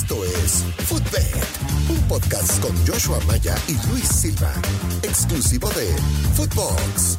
Esto 0.00 0.24
es 0.24 0.64
Footbed, 0.86 1.42
un 1.90 2.00
podcast 2.06 2.60
con 2.60 2.72
Joshua 2.86 3.18
Maya 3.26 3.56
y 3.66 3.72
Luis 3.88 4.06
Silva, 4.06 4.54
exclusivo 5.02 5.68
de 5.70 5.92
Footbox. 6.36 7.18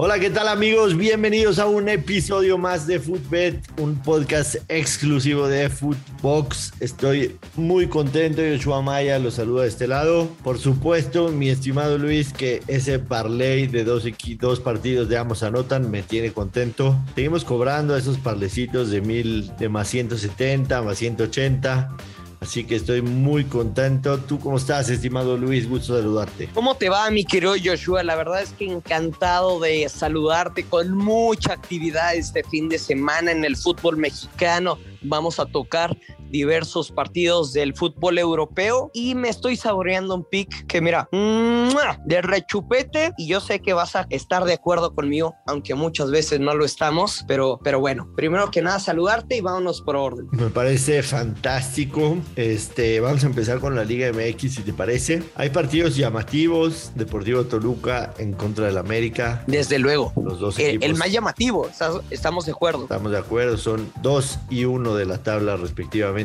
Hola, 0.00 0.20
¿qué 0.20 0.30
tal 0.30 0.46
amigos? 0.46 0.96
Bienvenidos 0.96 1.58
a 1.58 1.66
un 1.66 1.88
episodio 1.88 2.56
más 2.56 2.86
de 2.86 3.00
Footbed, 3.00 3.56
un 3.78 3.96
podcast 4.00 4.54
exclusivo 4.68 5.48
de 5.48 5.68
Footbox. 5.68 6.74
Estoy 6.78 7.36
muy 7.56 7.88
contento, 7.88 8.40
Joshua 8.40 8.80
Maya 8.80 9.18
los 9.18 9.34
saluda 9.34 9.62
de 9.62 9.70
este 9.70 9.88
lado. 9.88 10.28
Por 10.44 10.60
supuesto, 10.60 11.30
mi 11.30 11.48
estimado 11.48 11.98
Luis, 11.98 12.32
que 12.32 12.62
ese 12.68 13.00
parlay 13.00 13.66
de 13.66 13.82
dos, 13.82 14.04
dos 14.38 14.60
partidos 14.60 15.08
de 15.08 15.18
ambos 15.18 15.42
anotan 15.42 15.90
me 15.90 16.04
tiene 16.04 16.30
contento. 16.32 16.96
Seguimos 17.16 17.44
cobrando 17.44 17.96
esos 17.96 18.18
parlecitos 18.18 18.90
de 18.90 19.00
mil, 19.00 19.50
de 19.56 19.68
más 19.68 19.88
170, 19.88 20.80
más 20.80 20.96
180. 20.98 21.96
Así 22.40 22.64
que 22.64 22.76
estoy 22.76 23.02
muy 23.02 23.44
contento. 23.44 24.18
¿Tú 24.18 24.38
cómo 24.38 24.58
estás, 24.58 24.88
estimado 24.88 25.36
Luis? 25.36 25.68
Gusto 25.68 25.96
saludarte. 25.96 26.48
¿Cómo 26.54 26.76
te 26.76 26.88
va, 26.88 27.10
mi 27.10 27.24
querido 27.24 27.54
Joshua? 27.62 28.04
La 28.04 28.14
verdad 28.14 28.42
es 28.42 28.52
que 28.52 28.64
encantado 28.64 29.58
de 29.58 29.88
saludarte 29.88 30.64
con 30.64 30.96
mucha 30.96 31.54
actividad 31.54 32.14
este 32.14 32.44
fin 32.44 32.68
de 32.68 32.78
semana 32.78 33.32
en 33.32 33.44
el 33.44 33.56
fútbol 33.56 33.96
mexicano. 33.96 34.78
Vamos 35.02 35.40
a 35.40 35.46
tocar 35.46 35.96
diversos 36.30 36.90
partidos 36.90 37.52
del 37.52 37.74
fútbol 37.74 38.18
europeo 38.18 38.90
y 38.94 39.14
me 39.14 39.28
estoy 39.28 39.56
saboreando 39.56 40.14
un 40.14 40.24
pick 40.24 40.66
que 40.66 40.80
mira, 40.80 41.08
de 41.10 42.22
rechupete 42.22 43.12
y 43.16 43.26
yo 43.26 43.40
sé 43.40 43.60
que 43.60 43.72
vas 43.72 43.96
a 43.96 44.06
estar 44.10 44.44
de 44.44 44.54
acuerdo 44.54 44.94
conmigo, 44.94 45.36
aunque 45.46 45.74
muchas 45.74 46.10
veces 46.10 46.40
no 46.40 46.54
lo 46.54 46.64
estamos, 46.64 47.24
pero, 47.26 47.58
pero 47.62 47.80
bueno, 47.80 48.10
primero 48.16 48.50
que 48.50 48.62
nada 48.62 48.78
saludarte 48.78 49.36
y 49.36 49.40
vámonos 49.40 49.82
por 49.82 49.96
orden. 49.96 50.28
Me 50.32 50.48
parece 50.50 51.02
fantástico. 51.02 52.18
Este, 52.36 53.00
vamos 53.00 53.24
a 53.24 53.26
empezar 53.26 53.60
con 53.60 53.74
la 53.74 53.84
Liga 53.84 54.10
MX 54.12 54.54
si 54.54 54.62
te 54.62 54.72
parece. 54.72 55.22
Hay 55.34 55.50
partidos 55.50 55.96
llamativos, 55.96 56.92
Deportivo 56.94 57.44
Toluca 57.44 58.14
en 58.18 58.32
contra 58.32 58.66
del 58.66 58.78
América. 58.78 59.44
Desde 59.46 59.78
luego. 59.78 60.12
Los 60.22 60.40
dos 60.40 60.58
el, 60.58 60.66
equipos. 60.66 60.86
el 60.86 60.94
más 60.96 61.12
llamativo, 61.12 61.68
estamos 62.10 62.46
de 62.46 62.52
acuerdo. 62.52 62.82
Estamos 62.82 63.12
de 63.12 63.18
acuerdo, 63.18 63.56
son 63.56 63.90
dos 64.02 64.38
y 64.50 64.64
uno 64.64 64.94
de 64.94 65.06
la 65.06 65.22
tabla 65.22 65.56
respectivamente. 65.56 66.17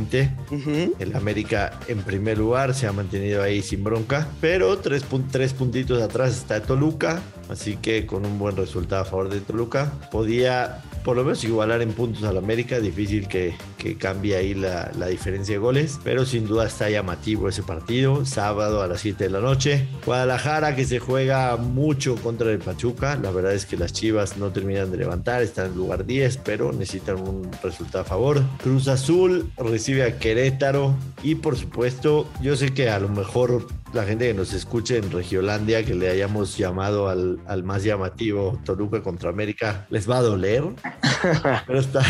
El 1.00 1.16
América 1.16 1.80
en 1.88 2.00
primer 2.00 2.38
lugar 2.38 2.74
se 2.74 2.88
ha 2.88 2.92
mantenido 2.92 3.42
ahí 3.42 3.62
sin 3.62 3.84
bronca, 3.84 4.28
pero 4.42 4.78
tres, 4.80 5.04
pun- 5.04 5.26
tres 5.32 5.54
puntitos 5.54 6.02
atrás 6.02 6.32
está 6.36 6.62
Toluca, 6.62 7.22
así 7.50 7.78
que 7.78 8.06
con 8.06 8.26
un 8.26 8.38
buen 8.40 8.56
resultado 8.58 9.02
a 9.02 9.06
favor 9.06 9.30
de 9.30 9.40
Toluca, 9.42 9.92
podía 10.12 10.82
por 11.04 11.16
lo 11.18 11.24
menos 11.24 11.44
igualar 11.44 11.82
en 11.82 11.92
puntos 11.94 12.24
al 12.24 12.38
América, 12.38 12.80
difícil 12.80 13.28
que, 13.28 13.54
que 13.84 13.98
cambie 13.98 14.38
ahí 14.38 14.54
la, 14.54 14.90
la 14.98 15.08
diferencia 15.08 15.56
de 15.56 15.60
goles, 15.60 16.00
pero 16.06 16.26
sin 16.26 16.48
duda 16.48 16.66
está 16.66 16.90
llamativo 16.90 17.50
ese 17.50 17.64
partido, 17.64 18.26
sábado 18.26 18.82
a 18.82 18.88
las 18.88 19.02
7 19.02 19.26
de 19.26 19.30
la 19.30 19.42
noche. 19.42 19.86
Guadalajara 20.06 20.74
que 20.74 20.86
se 20.86 21.00
juega 21.00 21.58
mucho 21.58 22.16
contra 22.16 22.50
el 22.50 22.60
Pachuca, 22.60 23.18
la 23.18 23.32
verdad 23.32 23.54
es 23.54 23.66
que 23.66 23.76
las 23.76 23.92
Chivas 23.92 24.38
no 24.38 24.52
terminan 24.52 24.90
de 24.90 24.98
levantar, 24.98 25.42
están 25.42 25.72
en 25.72 25.76
lugar 25.76 26.06
10, 26.06 26.38
pero 26.38 26.72
necesitan 26.72 27.20
un 27.20 27.52
resultado 27.62 28.04
a 28.04 28.08
favor. 28.08 28.42
Cruz 28.64 28.88
Azul 28.88 29.52
recibe 29.58 30.04
a 30.04 30.18
Querétaro 30.18 30.96
y 31.22 31.36
por 31.36 31.58
supuesto, 31.58 32.26
yo 32.42 32.56
sé 32.56 32.74
que 32.74 32.90
a 32.90 33.00
lo 33.00 33.10
mejor 33.10 33.68
la 33.94 34.06
gente 34.06 34.28
que 34.28 34.34
nos 34.34 34.54
escuche 34.54 34.98
en 34.98 35.12
Regiolandia, 35.12 35.86
que 35.86 35.94
le 35.94 36.10
hayamos 36.10 36.58
llamado 36.58 37.10
al, 37.10 37.40
al 37.46 37.64
más 37.64 37.84
llamativo 37.84 38.60
Toluca 38.66 39.04
contra 39.04 39.30
América, 39.30 39.86
les 39.90 40.10
va 40.10 40.18
a 40.18 40.22
doler. 40.22 40.64
Pero 41.68 41.80
está. 41.80 42.02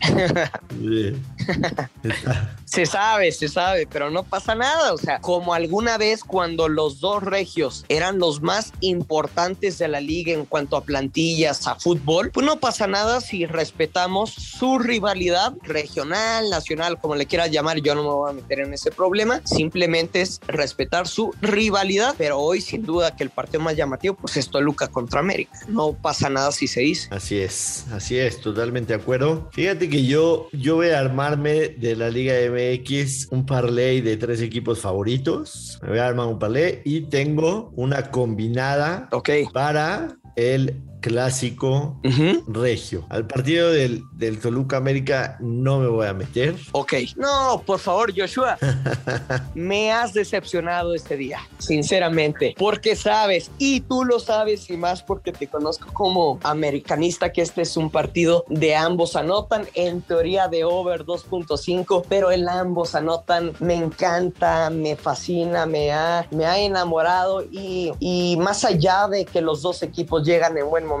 Está- 0.00 1.14
Se 2.74 2.86
sabe, 2.86 3.30
se 3.30 3.48
sabe, 3.48 3.86
pero 3.86 4.10
no 4.10 4.24
pasa 4.24 4.56
nada. 4.56 4.92
O 4.94 4.98
sea, 4.98 5.20
como 5.20 5.54
alguna 5.54 5.96
vez 5.96 6.24
cuando 6.24 6.68
los 6.68 6.98
dos 6.98 7.22
regios 7.22 7.84
eran 7.88 8.18
los 8.18 8.42
más 8.42 8.72
importantes 8.80 9.78
de 9.78 9.86
la 9.86 10.00
liga 10.00 10.32
en 10.32 10.44
cuanto 10.44 10.76
a 10.76 10.82
plantillas, 10.82 11.68
a 11.68 11.76
fútbol, 11.76 12.32
pues 12.32 12.44
no 12.44 12.58
pasa 12.58 12.88
nada 12.88 13.20
si 13.20 13.46
respetamos 13.46 14.30
su 14.30 14.80
rivalidad 14.80 15.52
regional, 15.62 16.50
nacional, 16.50 16.98
como 16.98 17.14
le 17.14 17.26
quieras 17.26 17.52
llamar. 17.52 17.80
Yo 17.80 17.94
no 17.94 18.02
me 18.02 18.08
voy 18.08 18.30
a 18.30 18.34
meter 18.34 18.58
en 18.58 18.74
ese 18.74 18.90
problema. 18.90 19.40
Simplemente 19.44 20.20
es 20.20 20.40
respetar 20.48 21.06
su 21.06 21.32
rivalidad. 21.40 22.16
Pero 22.18 22.40
hoy, 22.40 22.60
sin 22.60 22.82
duda, 22.82 23.14
que 23.14 23.22
el 23.22 23.30
partido 23.30 23.60
más 23.60 23.76
llamativo, 23.76 24.14
pues 24.14 24.36
es 24.36 24.50
Toluca 24.50 24.88
contra 24.88 25.20
América. 25.20 25.60
No 25.68 25.92
pasa 25.92 26.28
nada 26.28 26.50
si 26.50 26.66
se 26.66 26.80
dice. 26.80 27.08
Así 27.12 27.38
es, 27.38 27.86
así 27.92 28.18
es, 28.18 28.40
totalmente 28.40 28.96
de 28.96 29.00
acuerdo. 29.00 29.48
Fíjate 29.52 29.88
que 29.88 30.04
yo, 30.04 30.48
yo 30.52 30.74
voy 30.74 30.88
a 30.88 30.98
de 31.36 31.96
la 31.96 32.10
Liga 32.10 32.34
MX 32.50 33.28
un 33.30 33.44
parlay 33.44 34.00
de 34.00 34.16
tres 34.16 34.40
equipos 34.40 34.80
favoritos. 34.80 35.78
Me 35.82 35.90
voy 35.90 35.98
a 35.98 36.06
armar 36.06 36.26
un 36.28 36.38
parlay 36.38 36.80
y 36.84 37.02
tengo 37.02 37.72
una 37.76 38.10
combinada 38.10 39.08
Ok. 39.12 39.30
para 39.52 40.16
el 40.36 40.80
clásico 41.04 42.00
regio. 42.46 43.04
Al 43.10 43.26
partido 43.26 43.70
del, 43.70 44.04
del 44.14 44.40
Toluca 44.40 44.78
América 44.78 45.36
no 45.38 45.78
me 45.78 45.86
voy 45.86 46.06
a 46.06 46.14
meter. 46.14 46.56
Ok. 46.72 46.94
No, 47.16 47.62
por 47.66 47.78
favor, 47.78 48.10
Joshua. 48.16 48.56
me 49.54 49.92
has 49.92 50.14
decepcionado 50.14 50.94
este 50.94 51.18
día, 51.18 51.40
sinceramente, 51.58 52.54
porque 52.56 52.96
sabes, 52.96 53.50
y 53.58 53.80
tú 53.80 54.02
lo 54.06 54.18
sabes 54.18 54.70
y 54.70 54.78
más 54.78 55.02
porque 55.02 55.32
te 55.32 55.46
conozco 55.46 55.92
como 55.92 56.40
americanista, 56.42 57.32
que 57.32 57.42
este 57.42 57.60
es 57.60 57.76
un 57.76 57.90
partido 57.90 58.46
de 58.48 58.74
ambos 58.74 59.14
anotan, 59.14 59.66
en 59.74 60.00
teoría 60.00 60.48
de 60.48 60.64
over 60.64 61.04
2.5, 61.04 62.04
pero 62.08 62.30
el 62.30 62.48
ambos 62.48 62.94
anotan, 62.94 63.52
me 63.60 63.74
encanta, 63.74 64.70
me 64.70 64.96
fascina, 64.96 65.66
me 65.66 65.92
ha, 65.92 66.26
me 66.30 66.46
ha 66.46 66.58
enamorado 66.58 67.42
y, 67.42 67.92
y 68.00 68.38
más 68.38 68.64
allá 68.64 69.06
de 69.06 69.26
que 69.26 69.42
los 69.42 69.60
dos 69.60 69.82
equipos 69.82 70.24
llegan 70.24 70.56
en 70.56 70.70
buen 70.70 70.86
momento, 70.86 70.93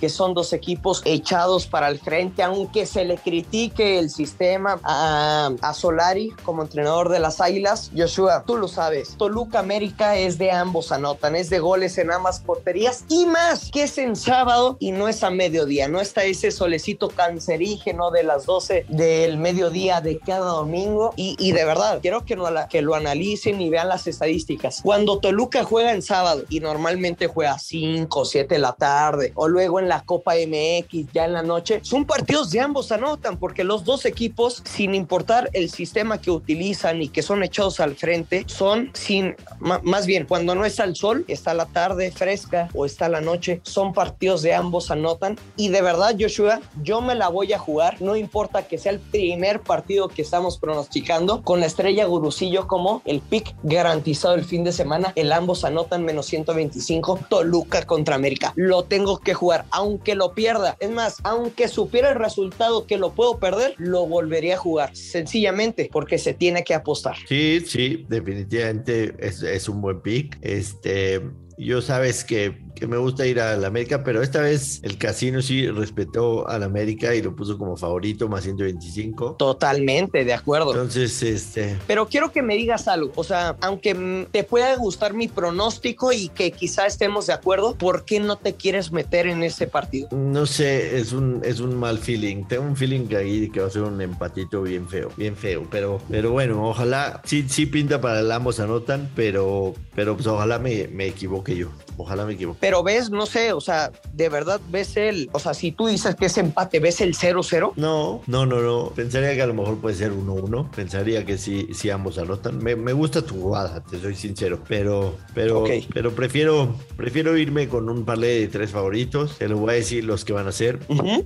que 0.00 0.08
son 0.08 0.34
dos 0.34 0.52
equipos 0.52 1.02
echados 1.04 1.66
para 1.66 1.88
el 1.88 1.98
frente, 1.98 2.42
aunque 2.42 2.86
se 2.86 3.04
le 3.04 3.16
critique 3.16 3.98
el 3.98 4.10
sistema 4.10 4.78
a, 4.82 5.50
Solari 5.74 6.30
como 6.44 6.62
entrenador 6.62 7.08
de 7.08 7.20
las 7.20 7.40
Águilas, 7.40 7.90
Joshua, 7.96 8.42
tú 8.46 8.56
lo 8.56 8.66
sabes, 8.66 9.16
Toluca 9.16 9.60
América 9.60 10.16
es 10.16 10.38
de 10.38 10.50
ambos 10.50 10.90
anotan, 10.90 11.36
es 11.36 11.50
de 11.50 11.60
goles 11.60 11.98
en 11.98 12.10
ambas 12.10 12.40
porterías 12.40 13.04
y 13.08 13.26
más 13.26 13.70
que 13.70 13.84
es 13.84 13.98
en 13.98 14.16
sábado 14.16 14.76
y 14.80 14.92
no 14.92 15.06
es 15.08 15.22
a 15.22 15.30
mediodía, 15.30 15.88
no 15.88 16.00
está 16.00 16.24
ese 16.24 16.50
solecito 16.50 17.08
cancerígeno 17.08 18.10
de 18.10 18.24
las 18.24 18.46
12 18.46 18.86
del 18.88 19.38
mediodía 19.38 20.00
de 20.00 20.18
cada 20.18 20.50
domingo 20.50 21.12
y, 21.16 21.52
de 21.52 21.64
verdad, 21.64 22.00
quiero 22.00 22.24
que, 22.24 22.36
no 22.36 22.48
que 22.68 22.82
lo 22.82 22.94
analicen 22.94 23.60
y 23.60 23.70
vean 23.70 23.88
las 23.88 24.06
estadísticas. 24.06 24.80
Cuando 24.82 25.18
Toluca 25.18 25.64
juega 25.64 25.92
en 25.92 26.02
sábado 26.02 26.44
y 26.48 26.60
normalmente 26.60 27.26
juega 27.26 27.58
5 27.58 28.20
o 28.20 28.24
7 28.24 28.54
de 28.54 28.60
la 28.60 28.72
tarde 28.72 29.32
o 29.40 29.46
luego 29.46 29.78
en 29.78 29.88
la 29.88 30.02
Copa 30.02 30.34
MX 30.34 31.12
ya 31.12 31.24
en 31.24 31.32
la 31.32 31.44
noche, 31.44 31.78
son 31.82 32.04
partidos 32.04 32.50
de 32.50 32.60
ambos 32.60 32.90
anotan 32.90 33.38
porque 33.38 33.62
los 33.62 33.84
dos 33.84 34.04
equipos, 34.04 34.62
sin 34.64 34.96
importar 34.96 35.48
el 35.52 35.70
sistema 35.70 36.20
que 36.20 36.32
utilizan 36.32 37.00
y 37.02 37.08
que 37.08 37.22
son 37.22 37.44
echados 37.44 37.78
al 37.78 37.94
frente, 37.94 38.44
son 38.48 38.90
sin, 38.94 39.36
más 39.60 40.06
bien, 40.06 40.26
cuando 40.26 40.56
no 40.56 40.64
está 40.64 40.82
el 40.82 40.96
sol, 40.96 41.24
está 41.28 41.54
la 41.54 41.66
tarde 41.66 42.10
fresca 42.10 42.68
o 42.74 42.84
está 42.84 43.08
la 43.08 43.20
noche, 43.20 43.60
son 43.62 43.92
partidos 43.92 44.42
de 44.42 44.54
ambos 44.54 44.90
anotan 44.90 45.38
y 45.56 45.68
de 45.68 45.82
verdad, 45.82 46.16
Joshua, 46.18 46.60
yo 46.82 47.00
me 47.00 47.14
la 47.14 47.28
voy 47.28 47.52
a 47.52 47.60
jugar, 47.60 48.02
no 48.02 48.16
importa 48.16 48.66
que 48.66 48.76
sea 48.76 48.90
el 48.90 48.98
primer 48.98 49.60
partido 49.60 50.08
que 50.08 50.22
estamos 50.22 50.58
pronosticando, 50.58 51.42
con 51.42 51.60
la 51.60 51.66
estrella 51.66 52.06
Gurusillo 52.06 52.66
como 52.66 53.02
el 53.04 53.20
pick 53.20 53.54
garantizado 53.62 54.34
el 54.34 54.44
fin 54.44 54.64
de 54.64 54.72
semana, 54.72 55.12
el 55.14 55.30
ambos 55.30 55.64
anotan 55.64 56.04
menos 56.04 56.26
125, 56.26 57.20
Toluca 57.28 57.86
contra 57.86 58.16
América. 58.16 58.52
Lo 58.56 58.82
tengo 58.82 59.18
que 59.18 59.27
jugar, 59.34 59.66
aunque 59.70 60.14
lo 60.14 60.34
pierda. 60.34 60.76
Es 60.80 60.90
más, 60.90 61.18
aunque 61.24 61.68
supiera 61.68 62.10
el 62.10 62.18
resultado 62.18 62.86
que 62.86 62.98
lo 62.98 63.12
puedo 63.12 63.38
perder, 63.38 63.74
lo 63.78 64.06
volvería 64.06 64.54
a 64.54 64.58
jugar, 64.58 64.94
sencillamente 64.96 65.88
porque 65.92 66.18
se 66.18 66.34
tiene 66.34 66.64
que 66.64 66.74
apostar. 66.74 67.16
Sí, 67.26 67.62
sí, 67.66 68.06
definitivamente 68.08 69.14
es, 69.18 69.42
es 69.42 69.68
un 69.68 69.80
buen 69.80 70.00
pick. 70.00 70.38
Este, 70.42 71.20
yo 71.58 71.82
sabes 71.82 72.24
que, 72.24 72.56
que 72.78 72.86
me 72.86 72.96
gusta 72.96 73.26
ir 73.26 73.40
a 73.40 73.56
la 73.56 73.68
América, 73.68 74.02
pero 74.04 74.22
esta 74.22 74.40
vez 74.40 74.80
el 74.82 74.98
casino 74.98 75.42
sí 75.42 75.68
respetó 75.68 76.48
a 76.48 76.58
la 76.58 76.66
América 76.66 77.14
y 77.14 77.22
lo 77.22 77.34
puso 77.34 77.58
como 77.58 77.76
favorito, 77.76 78.28
más 78.28 78.44
125. 78.44 79.36
Totalmente, 79.38 80.24
de 80.24 80.32
acuerdo. 80.32 80.72
Entonces, 80.72 81.22
este, 81.22 81.76
Pero 81.86 82.08
quiero 82.08 82.32
que 82.32 82.42
me 82.42 82.56
digas 82.56 82.88
algo, 82.88 83.12
o 83.14 83.24
sea, 83.24 83.56
aunque 83.60 84.26
te 84.30 84.44
pueda 84.44 84.74
gustar 84.76 85.14
mi 85.14 85.28
pronóstico 85.28 86.12
y 86.12 86.28
que 86.28 86.50
quizá 86.52 86.86
estemos 86.86 87.26
de 87.26 87.32
acuerdo, 87.32 87.74
¿por 87.74 88.04
qué 88.04 88.20
no 88.20 88.36
te 88.36 88.54
quieres 88.54 88.92
meter 88.92 89.26
en 89.26 89.42
ese 89.42 89.66
partido? 89.66 90.08
no 90.12 90.46
sé, 90.46 90.98
es 90.98 91.12
un, 91.12 91.40
es 91.44 91.60
un 91.60 91.76
mal 91.76 91.98
feeling. 91.98 92.44
Tengo 92.44 92.64
un 92.64 92.76
feeling 92.76 93.06
que 93.06 93.16
ahí 93.16 93.50
que 93.50 93.60
va 93.60 93.66
a 93.66 93.70
ser 93.70 93.82
un 93.82 94.00
empatito 94.00 94.62
bien 94.62 94.88
feo, 94.88 95.10
bien 95.16 95.36
feo. 95.36 95.66
Pero, 95.70 96.00
pero 96.08 96.32
bueno, 96.32 96.68
ojalá, 96.68 97.20
sí, 97.24 97.46
sí 97.48 97.66
pinta 97.66 98.00
para 98.00 98.20
el 98.20 98.30
ambos 98.30 98.60
anotan, 98.60 99.10
pero, 99.14 99.74
pero 99.94 100.14
pues 100.14 100.26
ojalá 100.26 100.58
me, 100.58 100.88
me 100.88 101.06
equivoque 101.06 101.56
yo. 101.56 101.68
Ojalá 101.98 102.24
me 102.24 102.34
equivoque. 102.34 102.58
Pero 102.60 102.82
ves, 102.82 103.10
no 103.10 103.26
sé, 103.26 103.52
o 103.52 103.60
sea, 103.60 103.92
de 104.12 104.28
verdad 104.28 104.60
ves 104.70 104.96
el, 104.96 105.28
o 105.32 105.38
sea, 105.38 105.54
si 105.54 105.72
tú 105.72 105.86
dices 105.86 106.14
que 106.14 106.26
es 106.26 106.38
empate, 106.38 106.80
¿ves 106.80 107.00
el 107.00 107.14
0-0? 107.14 107.72
No, 107.76 108.22
no, 108.26 108.46
no, 108.46 108.60
no. 108.60 108.90
Pensaría 108.94 109.34
que 109.34 109.42
a 109.42 109.46
lo 109.46 109.54
mejor 109.54 109.78
puede 109.78 109.96
ser 109.96 110.12
1-1. 110.12 110.70
Pensaría 110.70 111.24
que 111.26 111.38
sí, 111.38 111.68
sí 111.72 111.90
ambos 111.90 112.18
anotan. 112.18 112.58
Me, 112.58 112.76
me 112.76 112.92
gusta 112.92 113.22
tu 113.22 113.40
jugada, 113.40 113.82
te 113.82 114.00
soy 114.00 114.14
sincero. 114.14 114.60
Pero, 114.68 115.16
pero, 115.34 115.64
pero 115.92 116.12
prefiero, 116.12 116.74
prefiero 116.96 117.36
irme 117.36 117.68
con 117.68 117.88
un 117.88 118.04
parlay 118.04 118.40
de 118.40 118.48
tres 118.48 118.70
favoritos. 118.70 119.38
Te 119.38 119.48
lo 119.48 119.58
voy 119.58 119.70
a 119.70 119.74
decir 119.74 120.04
los 120.04 120.24
que 120.24 120.32
van 120.32 120.46
a 120.46 120.52
ser. 120.52 120.78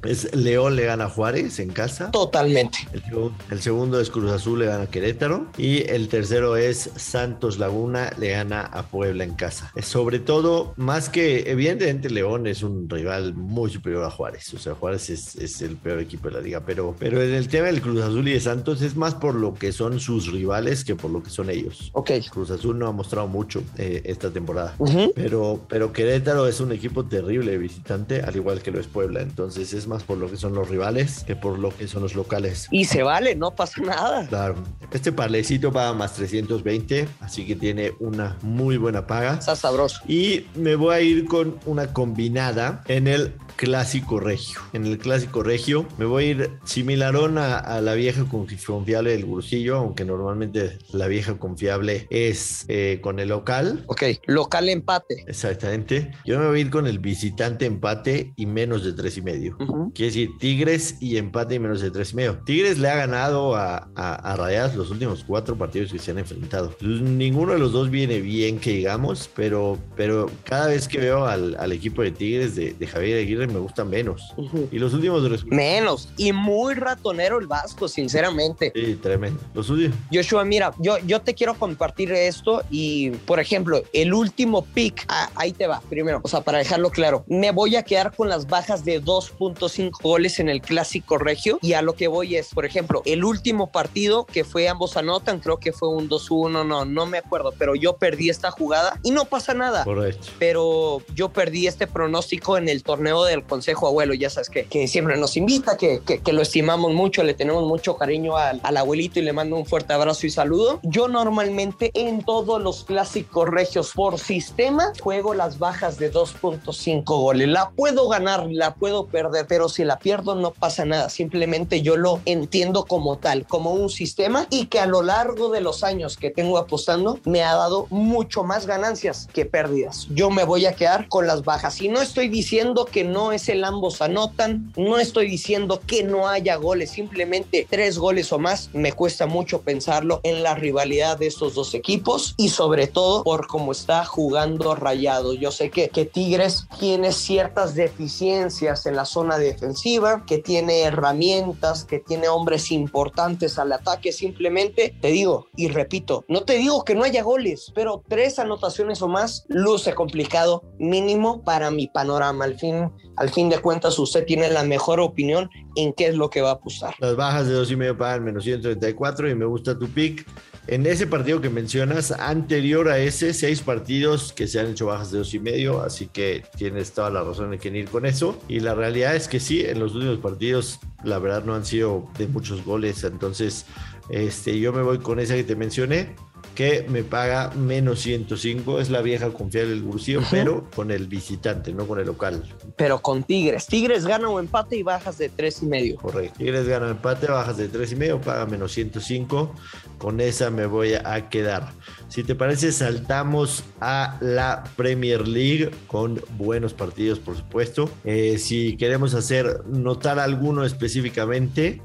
Es 0.04 0.34
León 0.34 0.76
le 0.76 0.84
gana 0.84 1.04
a 1.04 1.08
Juárez 1.08 1.58
en 1.58 1.70
casa. 1.70 2.10
Totalmente. 2.10 2.78
El, 2.92 3.02
el 3.50 3.60
segundo 3.60 4.00
es 4.00 4.10
Cruz 4.10 4.30
Azul 4.32 4.60
le 4.60 4.66
gana 4.66 4.84
a 4.84 4.90
Querétaro. 4.90 5.46
Y 5.56 5.88
el 5.90 6.08
tercero 6.08 6.56
es 6.56 6.90
Santos 6.96 7.58
Laguna 7.58 8.12
le 8.18 8.30
gana 8.30 8.62
a 8.62 8.82
Puebla 8.84 9.24
en 9.24 9.34
casa. 9.34 9.72
Sobre 9.82 10.18
todo, 10.18 10.61
más 10.76 11.08
que 11.08 11.50
evidentemente 11.50 12.10
León 12.10 12.46
es 12.46 12.62
un 12.62 12.88
rival 12.88 13.34
muy 13.34 13.70
superior 13.70 14.04
a 14.04 14.10
Juárez. 14.10 14.52
O 14.54 14.58
sea, 14.58 14.74
Juárez 14.74 15.10
es, 15.10 15.36
es 15.36 15.62
el 15.62 15.76
peor 15.76 16.00
equipo 16.00 16.28
de 16.28 16.34
la 16.34 16.40
liga. 16.40 16.62
Pero, 16.64 16.94
pero 16.98 17.22
en 17.22 17.34
el 17.34 17.48
tema 17.48 17.66
del 17.66 17.80
Cruz 17.80 18.00
Azul 18.02 18.26
y 18.28 18.32
de 18.32 18.40
Santos 18.40 18.82
es 18.82 18.96
más 18.96 19.14
por 19.14 19.34
lo 19.34 19.54
que 19.54 19.72
son 19.72 20.00
sus 20.00 20.30
rivales 20.30 20.84
que 20.84 20.94
por 20.94 21.10
lo 21.10 21.22
que 21.22 21.30
son 21.30 21.50
ellos. 21.50 21.90
Ok. 21.92 22.10
Cruz 22.30 22.50
Azul 22.50 22.78
no 22.78 22.86
ha 22.88 22.92
mostrado 22.92 23.28
mucho 23.28 23.62
eh, 23.78 24.02
esta 24.04 24.30
temporada. 24.30 24.74
Pero, 25.14 25.60
pero 25.68 25.92
Querétaro 25.92 26.46
es 26.46 26.60
un 26.60 26.72
equipo 26.72 27.04
terrible 27.04 27.58
visitante, 27.58 28.22
al 28.22 28.36
igual 28.36 28.62
que 28.62 28.70
lo 28.70 28.80
es 28.80 28.86
Puebla. 28.86 29.20
Entonces 29.22 29.72
es 29.72 29.86
más 29.86 30.02
por 30.02 30.18
lo 30.18 30.30
que 30.30 30.36
son 30.36 30.54
los 30.54 30.68
rivales 30.68 31.24
que 31.24 31.36
por 31.36 31.58
lo 31.58 31.70
que 31.76 31.88
son 31.88 32.02
los 32.02 32.14
locales. 32.14 32.68
Y 32.70 32.84
se 32.84 33.02
vale, 33.02 33.34
no 33.34 33.54
pasa 33.54 33.80
nada. 33.82 34.26
Claro, 34.26 34.56
este 34.92 35.12
parlecito 35.12 35.72
paga 35.72 35.92
más 35.92 36.14
320, 36.14 37.08
así 37.20 37.46
que 37.46 37.56
tiene 37.56 37.92
una 38.00 38.36
muy 38.42 38.76
buena 38.76 39.06
paga. 39.06 39.34
Está 39.34 39.56
sabroso. 39.56 40.00
Y 40.06 40.46
me 40.54 40.76
voy 40.76 40.94
a 40.94 41.00
ir 41.00 41.24
con 41.26 41.58
una 41.66 41.92
combinada 41.92 42.82
en 42.88 43.06
el 43.06 43.34
clásico 43.56 44.20
regio. 44.20 44.60
En 44.72 44.86
el 44.86 44.98
clásico 44.98 45.42
regio 45.42 45.86
me 45.98 46.04
voy 46.04 46.24
a 46.24 46.26
ir 46.30 46.50
similarón 46.64 47.38
a, 47.38 47.58
a 47.58 47.80
la 47.80 47.94
vieja 47.94 48.24
con- 48.24 48.46
confiable 48.66 49.12
del 49.12 49.24
Bursillo, 49.24 49.76
aunque 49.76 50.04
normalmente 50.04 50.78
la 50.92 51.06
vieja 51.08 51.38
confiable 51.38 52.06
es 52.10 52.64
eh, 52.68 52.98
con 53.00 53.18
el 53.18 53.28
local. 53.28 53.84
Ok, 53.86 54.02
local 54.26 54.68
empate. 54.68 55.24
Exactamente. 55.26 56.12
Yo 56.24 56.38
me 56.38 56.46
voy 56.46 56.58
a 56.58 56.60
ir 56.62 56.70
con 56.70 56.86
el 56.86 56.98
visitante 56.98 57.66
empate 57.66 58.32
y 58.36 58.46
menos 58.46 58.84
de 58.84 58.92
tres 58.92 59.16
y 59.16 59.22
medio. 59.22 59.56
Ujú. 59.60 59.92
Quiere 59.94 60.10
decir 60.10 60.30
Tigres 60.38 60.96
y 61.00 61.16
empate 61.16 61.54
y 61.54 61.58
menos 61.58 61.80
de 61.80 61.90
tres 61.90 62.12
y 62.12 62.16
medio. 62.16 62.38
Tigres 62.44 62.78
le 62.78 62.88
ha 62.88 62.96
ganado 62.96 63.54
a, 63.56 63.88
a, 63.94 64.14
a 64.14 64.36
Rayadas 64.36 64.74
los 64.76 64.90
últimos 64.90 65.24
cuatro 65.24 65.56
partidos 65.56 65.92
que 65.92 65.98
se 65.98 66.10
han 66.10 66.18
enfrentado. 66.18 66.74
Ninguno 66.80 67.52
de 67.52 67.58
los 67.58 67.72
dos 67.72 67.90
viene 67.90 68.20
bien, 68.20 68.58
que 68.58 68.72
digamos, 68.72 69.30
pero, 69.34 69.78
pero 69.96 70.30
cada 70.44 70.68
vez 70.68 70.88
que 70.88 70.98
veo 70.98 71.24
al, 71.26 71.56
al 71.58 71.72
equipo 71.72 72.02
de 72.02 72.10
Tigres 72.10 72.54
de, 72.54 72.72
de 72.74 72.86
Javier 72.86 73.18
Aguirre 73.18 73.41
me 73.50 73.58
gustan 73.58 73.88
menos. 73.88 74.32
Ujú. 74.36 74.68
Y 74.70 74.78
los 74.78 74.94
últimos 74.94 75.22
resultados. 75.22 75.56
Menos. 75.56 76.08
Y 76.16 76.32
muy 76.32 76.74
ratonero 76.74 77.38
el 77.38 77.46
Vasco, 77.46 77.88
sinceramente. 77.88 78.72
Sí, 78.74 78.96
tremendo. 78.96 79.40
Los 79.54 79.70
últimos. 79.70 79.96
Joshua, 80.12 80.44
mira, 80.44 80.72
yo, 80.78 80.98
yo 80.98 81.20
te 81.20 81.34
quiero 81.34 81.54
compartir 81.54 82.12
esto 82.12 82.62
y, 82.70 83.10
por 83.10 83.40
ejemplo, 83.40 83.82
el 83.92 84.14
último 84.14 84.64
pick, 84.64 85.04
ah, 85.08 85.30
ahí 85.34 85.52
te 85.52 85.66
va, 85.66 85.80
primero, 85.88 86.20
o 86.22 86.28
sea, 86.28 86.42
para 86.42 86.58
dejarlo 86.58 86.90
claro, 86.90 87.24
me 87.26 87.50
voy 87.50 87.76
a 87.76 87.82
quedar 87.82 88.14
con 88.14 88.28
las 88.28 88.46
bajas 88.46 88.84
de 88.84 89.02
2.5 89.02 89.90
goles 90.02 90.40
en 90.40 90.48
el 90.48 90.60
clásico 90.60 91.18
regio 91.18 91.58
y 91.62 91.74
a 91.74 91.82
lo 91.82 91.94
que 91.94 92.08
voy 92.08 92.36
es, 92.36 92.48
por 92.48 92.64
ejemplo, 92.64 93.02
el 93.04 93.24
último 93.24 93.70
partido 93.70 94.24
que 94.26 94.44
fue 94.44 94.68
ambos 94.68 94.96
anotan, 94.96 95.40
creo 95.40 95.58
que 95.58 95.72
fue 95.72 95.88
un 95.88 96.08
2-1, 96.08 96.66
no, 96.66 96.84
no 96.84 97.06
me 97.06 97.18
acuerdo, 97.18 97.52
pero 97.58 97.74
yo 97.74 97.96
perdí 97.96 98.30
esta 98.30 98.50
jugada 98.50 98.98
y 99.02 99.10
no 99.10 99.24
pasa 99.24 99.54
nada. 99.54 99.84
Correcto. 99.84 100.28
pero 100.38 101.02
yo 101.14 101.30
perdí 101.30 101.66
este 101.66 101.86
pronóstico 101.86 102.56
en 102.56 102.68
el 102.68 102.82
torneo 102.82 103.24
del 103.32 103.44
Consejo 103.44 103.86
Abuelo, 103.86 104.14
ya 104.14 104.30
sabes 104.30 104.48
que, 104.48 104.64
que 104.64 104.88
siempre 104.88 105.16
nos 105.16 105.36
invita, 105.36 105.76
que, 105.76 106.00
que, 106.00 106.20
que 106.20 106.32
lo 106.32 106.42
estimamos 106.42 106.92
mucho, 106.92 107.22
le 107.22 107.34
tenemos 107.34 107.64
mucho 107.64 107.96
cariño 107.96 108.36
al, 108.36 108.60
al 108.62 108.76
abuelito 108.76 109.18
y 109.18 109.22
le 109.22 109.32
mando 109.32 109.56
un 109.56 109.66
fuerte 109.66 109.92
abrazo 109.92 110.26
y 110.26 110.30
saludo. 110.30 110.80
Yo 110.82 111.08
normalmente 111.08 111.90
en 111.94 112.22
todos 112.22 112.60
los 112.60 112.84
clásicos 112.84 113.48
regios 113.48 113.92
por 113.94 114.18
sistema 114.18 114.92
juego 115.00 115.34
las 115.34 115.58
bajas 115.58 115.98
de 115.98 116.12
2.5 116.12 117.04
goles. 117.04 117.48
La 117.48 117.70
puedo 117.70 118.08
ganar, 118.08 118.46
la 118.50 118.74
puedo 118.74 119.06
perder, 119.06 119.46
pero 119.48 119.68
si 119.68 119.84
la 119.84 119.98
pierdo 119.98 120.34
no 120.34 120.52
pasa 120.52 120.84
nada, 120.84 121.08
simplemente 121.08 121.82
yo 121.82 121.96
lo 121.96 122.20
entiendo 122.24 122.84
como 122.84 123.18
tal, 123.18 123.46
como 123.46 123.72
un 123.72 123.90
sistema 123.90 124.46
y 124.50 124.66
que 124.66 124.80
a 124.80 124.86
lo 124.86 125.02
largo 125.02 125.50
de 125.50 125.60
los 125.60 125.84
años 125.84 126.16
que 126.16 126.30
tengo 126.30 126.58
apostando 126.58 127.18
me 127.24 127.42
ha 127.42 127.54
dado 127.54 127.86
mucho 127.90 128.44
más 128.44 128.66
ganancias 128.66 129.28
que 129.32 129.44
pérdidas. 129.44 130.06
Yo 130.10 130.30
me 130.30 130.44
voy 130.44 130.66
a 130.66 130.74
quedar 130.74 131.08
con 131.08 131.26
las 131.26 131.44
bajas 131.44 131.80
y 131.80 131.88
no 131.88 132.00
estoy 132.00 132.28
diciendo 132.28 132.84
que 132.84 133.04
no 133.04 133.21
es 133.30 133.48
el 133.48 133.62
ambos 133.62 134.02
anotan, 134.02 134.72
no 134.76 134.98
estoy 134.98 135.28
diciendo 135.28 135.80
que 135.86 136.02
no 136.02 136.26
haya 136.26 136.56
goles, 136.56 136.90
simplemente 136.90 137.66
tres 137.70 137.98
goles 137.98 138.32
o 138.32 138.38
más 138.40 138.70
me 138.72 138.92
cuesta 138.92 139.26
mucho 139.26 139.60
pensarlo 139.60 140.20
en 140.24 140.42
la 140.42 140.54
rivalidad 140.54 141.18
de 141.18 141.26
estos 141.28 141.54
dos 141.54 141.74
equipos 141.74 142.34
y 142.36 142.48
sobre 142.48 142.86
todo 142.86 143.22
por 143.22 143.46
cómo 143.46 143.72
está 143.72 144.04
jugando 144.04 144.74
Rayado. 144.74 145.34
Yo 145.34 145.52
sé 145.52 145.70
que, 145.70 145.88
que 145.88 146.04
Tigres 146.06 146.66
tiene 146.78 147.12
ciertas 147.12 147.74
deficiencias 147.74 148.86
en 148.86 148.96
la 148.96 149.04
zona 149.04 149.38
defensiva, 149.38 150.24
que 150.26 150.38
tiene 150.38 150.80
herramientas, 150.80 151.84
que 151.84 151.98
tiene 151.98 152.28
hombres 152.28 152.70
importantes 152.70 153.58
al 153.58 153.72
ataque. 153.72 154.12
Simplemente 154.12 154.94
te 155.00 155.08
digo 155.08 155.48
y 155.56 155.68
repito, 155.68 156.24
no 156.28 156.44
te 156.44 156.54
digo 156.54 156.84
que 156.84 156.94
no 156.94 157.04
haya 157.04 157.22
goles, 157.22 157.72
pero 157.74 158.02
tres 158.08 158.38
anotaciones 158.38 159.02
o 159.02 159.08
más 159.08 159.44
luce 159.48 159.94
complicado 159.94 160.64
mínimo 160.78 161.42
para 161.42 161.70
mi 161.70 161.86
panorama. 161.88 162.44
Al 162.44 162.58
fin, 162.58 162.90
al 163.16 163.30
fin 163.30 163.48
de 163.48 163.58
cuentas, 163.58 163.98
usted 163.98 164.24
tiene 164.24 164.50
la 164.50 164.64
mejor 164.64 165.00
opinión 165.00 165.50
en 165.76 165.92
qué 165.92 166.08
es 166.08 166.16
lo 166.16 166.30
que 166.30 166.40
va 166.40 166.50
a 166.50 166.54
apostar. 166.54 166.94
Las 166.98 167.16
bajas 167.16 167.46
de 167.46 167.54
dos 167.54 167.70
y 167.70 167.76
medio 167.76 167.96
pagan 167.96 168.24
menos 168.24 168.44
134 168.44 169.30
y 169.30 169.34
me 169.34 169.44
gusta 169.44 169.78
tu 169.78 169.88
pick. 169.88 170.26
En 170.68 170.86
ese 170.86 171.08
partido 171.08 171.40
que 171.40 171.50
mencionas, 171.50 172.12
anterior 172.12 172.88
a 172.88 172.98
ese, 172.98 173.34
seis 173.34 173.60
partidos 173.62 174.32
que 174.32 174.46
se 174.46 174.60
han 174.60 174.68
hecho 174.68 174.86
bajas 174.86 175.10
de 175.10 175.18
dos 175.18 175.34
y 175.34 175.40
medio, 175.40 175.82
así 175.82 176.06
que 176.06 176.44
tienes 176.56 176.92
toda 176.92 177.10
la 177.10 177.24
razón 177.24 177.50
de 177.50 177.58
que 177.58 177.68
ir 177.68 177.88
con 177.88 178.06
eso. 178.06 178.38
Y 178.48 178.60
la 178.60 178.74
realidad 178.74 179.16
es 179.16 179.26
que 179.26 179.40
sí, 179.40 179.62
en 179.62 179.80
los 179.80 179.94
últimos 179.94 180.18
partidos, 180.18 180.78
la 181.02 181.18
verdad 181.18 181.44
no 181.44 181.54
han 181.54 181.64
sido 181.64 182.08
de 182.16 182.28
muchos 182.28 182.64
goles, 182.64 183.02
entonces 183.02 183.66
este, 184.08 184.58
yo 184.60 184.72
me 184.72 184.82
voy 184.82 184.98
con 184.98 185.18
esa 185.18 185.34
que 185.34 185.44
te 185.44 185.56
mencioné 185.56 186.14
que 186.54 186.86
me 186.88 187.02
paga 187.02 187.50
menos 187.54 188.00
105. 188.00 188.80
Es 188.80 188.90
la 188.90 189.00
vieja 189.02 189.30
confiable 189.30 189.70
del 189.70 189.82
Bursillo, 189.82 190.20
Ujú. 190.20 190.28
pero 190.30 190.70
con 190.74 190.90
el 190.90 191.06
visitante, 191.06 191.72
no 191.72 191.86
con 191.86 191.98
el 192.00 192.06
local. 192.06 192.42
Pero 192.76 193.00
con 193.00 193.22
Tigres, 193.24 193.66
Tigres 193.66 194.06
gana 194.06 194.28
o 194.28 194.38
empate 194.40 194.76
y 194.76 194.82
bajas 194.82 195.18
de 195.18 195.28
tres 195.28 195.62
y 195.62 195.66
medio. 195.66 195.96
Correcto. 195.96 196.38
Tigres 196.38 196.66
gana 196.66 196.90
empate, 196.90 197.26
bajas 197.26 197.56
de 197.56 197.68
3 197.68 197.92
y 197.92 197.96
medio, 197.96 198.20
paga 198.20 198.46
menos 198.46 198.72
105. 198.72 199.54
Con 199.98 200.20
esa 200.20 200.50
me 200.50 200.66
voy 200.66 200.94
a 200.94 201.28
quedar. 201.28 201.70
Si 202.08 202.24
te 202.24 202.34
parece, 202.34 202.72
saltamos 202.72 203.64
a 203.80 204.18
la 204.20 204.64
Premier 204.76 205.26
League 205.28 205.70
con 205.86 206.20
buenos 206.36 206.74
partidos, 206.74 207.18
por 207.18 207.36
supuesto. 207.36 207.88
Eh, 208.04 208.38
si 208.38 208.76
queremos 208.76 209.14
hacer 209.14 209.62
notar 209.66 210.18
alguno 210.18 210.64
específicamente, 210.64 211.80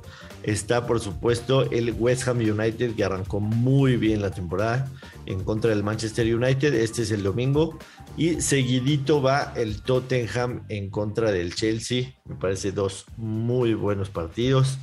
está 0.48 0.88
por 0.88 1.02
supuesto 1.02 1.70
el 1.72 1.92
West 1.92 2.28
Ham 2.28 2.40
United 2.40 2.96
que 2.96 3.04
arrancó 3.04 3.42
muy 3.42 3.98
bien 3.98 4.22
la 4.22 4.32
temporada 4.32 4.90
en 5.26 5.44
contra 5.44 5.72
del 5.72 5.84
Manchester 5.84 6.34
United. 6.34 6.74
Este 6.74 7.02
es 7.02 7.12
el 7.12 7.22
domingo. 7.22 7.78
Y 8.16 8.42
seguidito 8.42 9.22
va 9.22 9.54
el 9.58 9.82
Tottenham 9.84 10.64
en 10.70 10.90
contra 10.90 11.32
del 11.32 11.54
Chelsea. 11.54 12.14
Me 12.26 12.36
parece 12.36 12.72
dos 12.72 13.06
muy 13.18 13.74
buenos 13.74 14.10
partidos. 14.10 14.80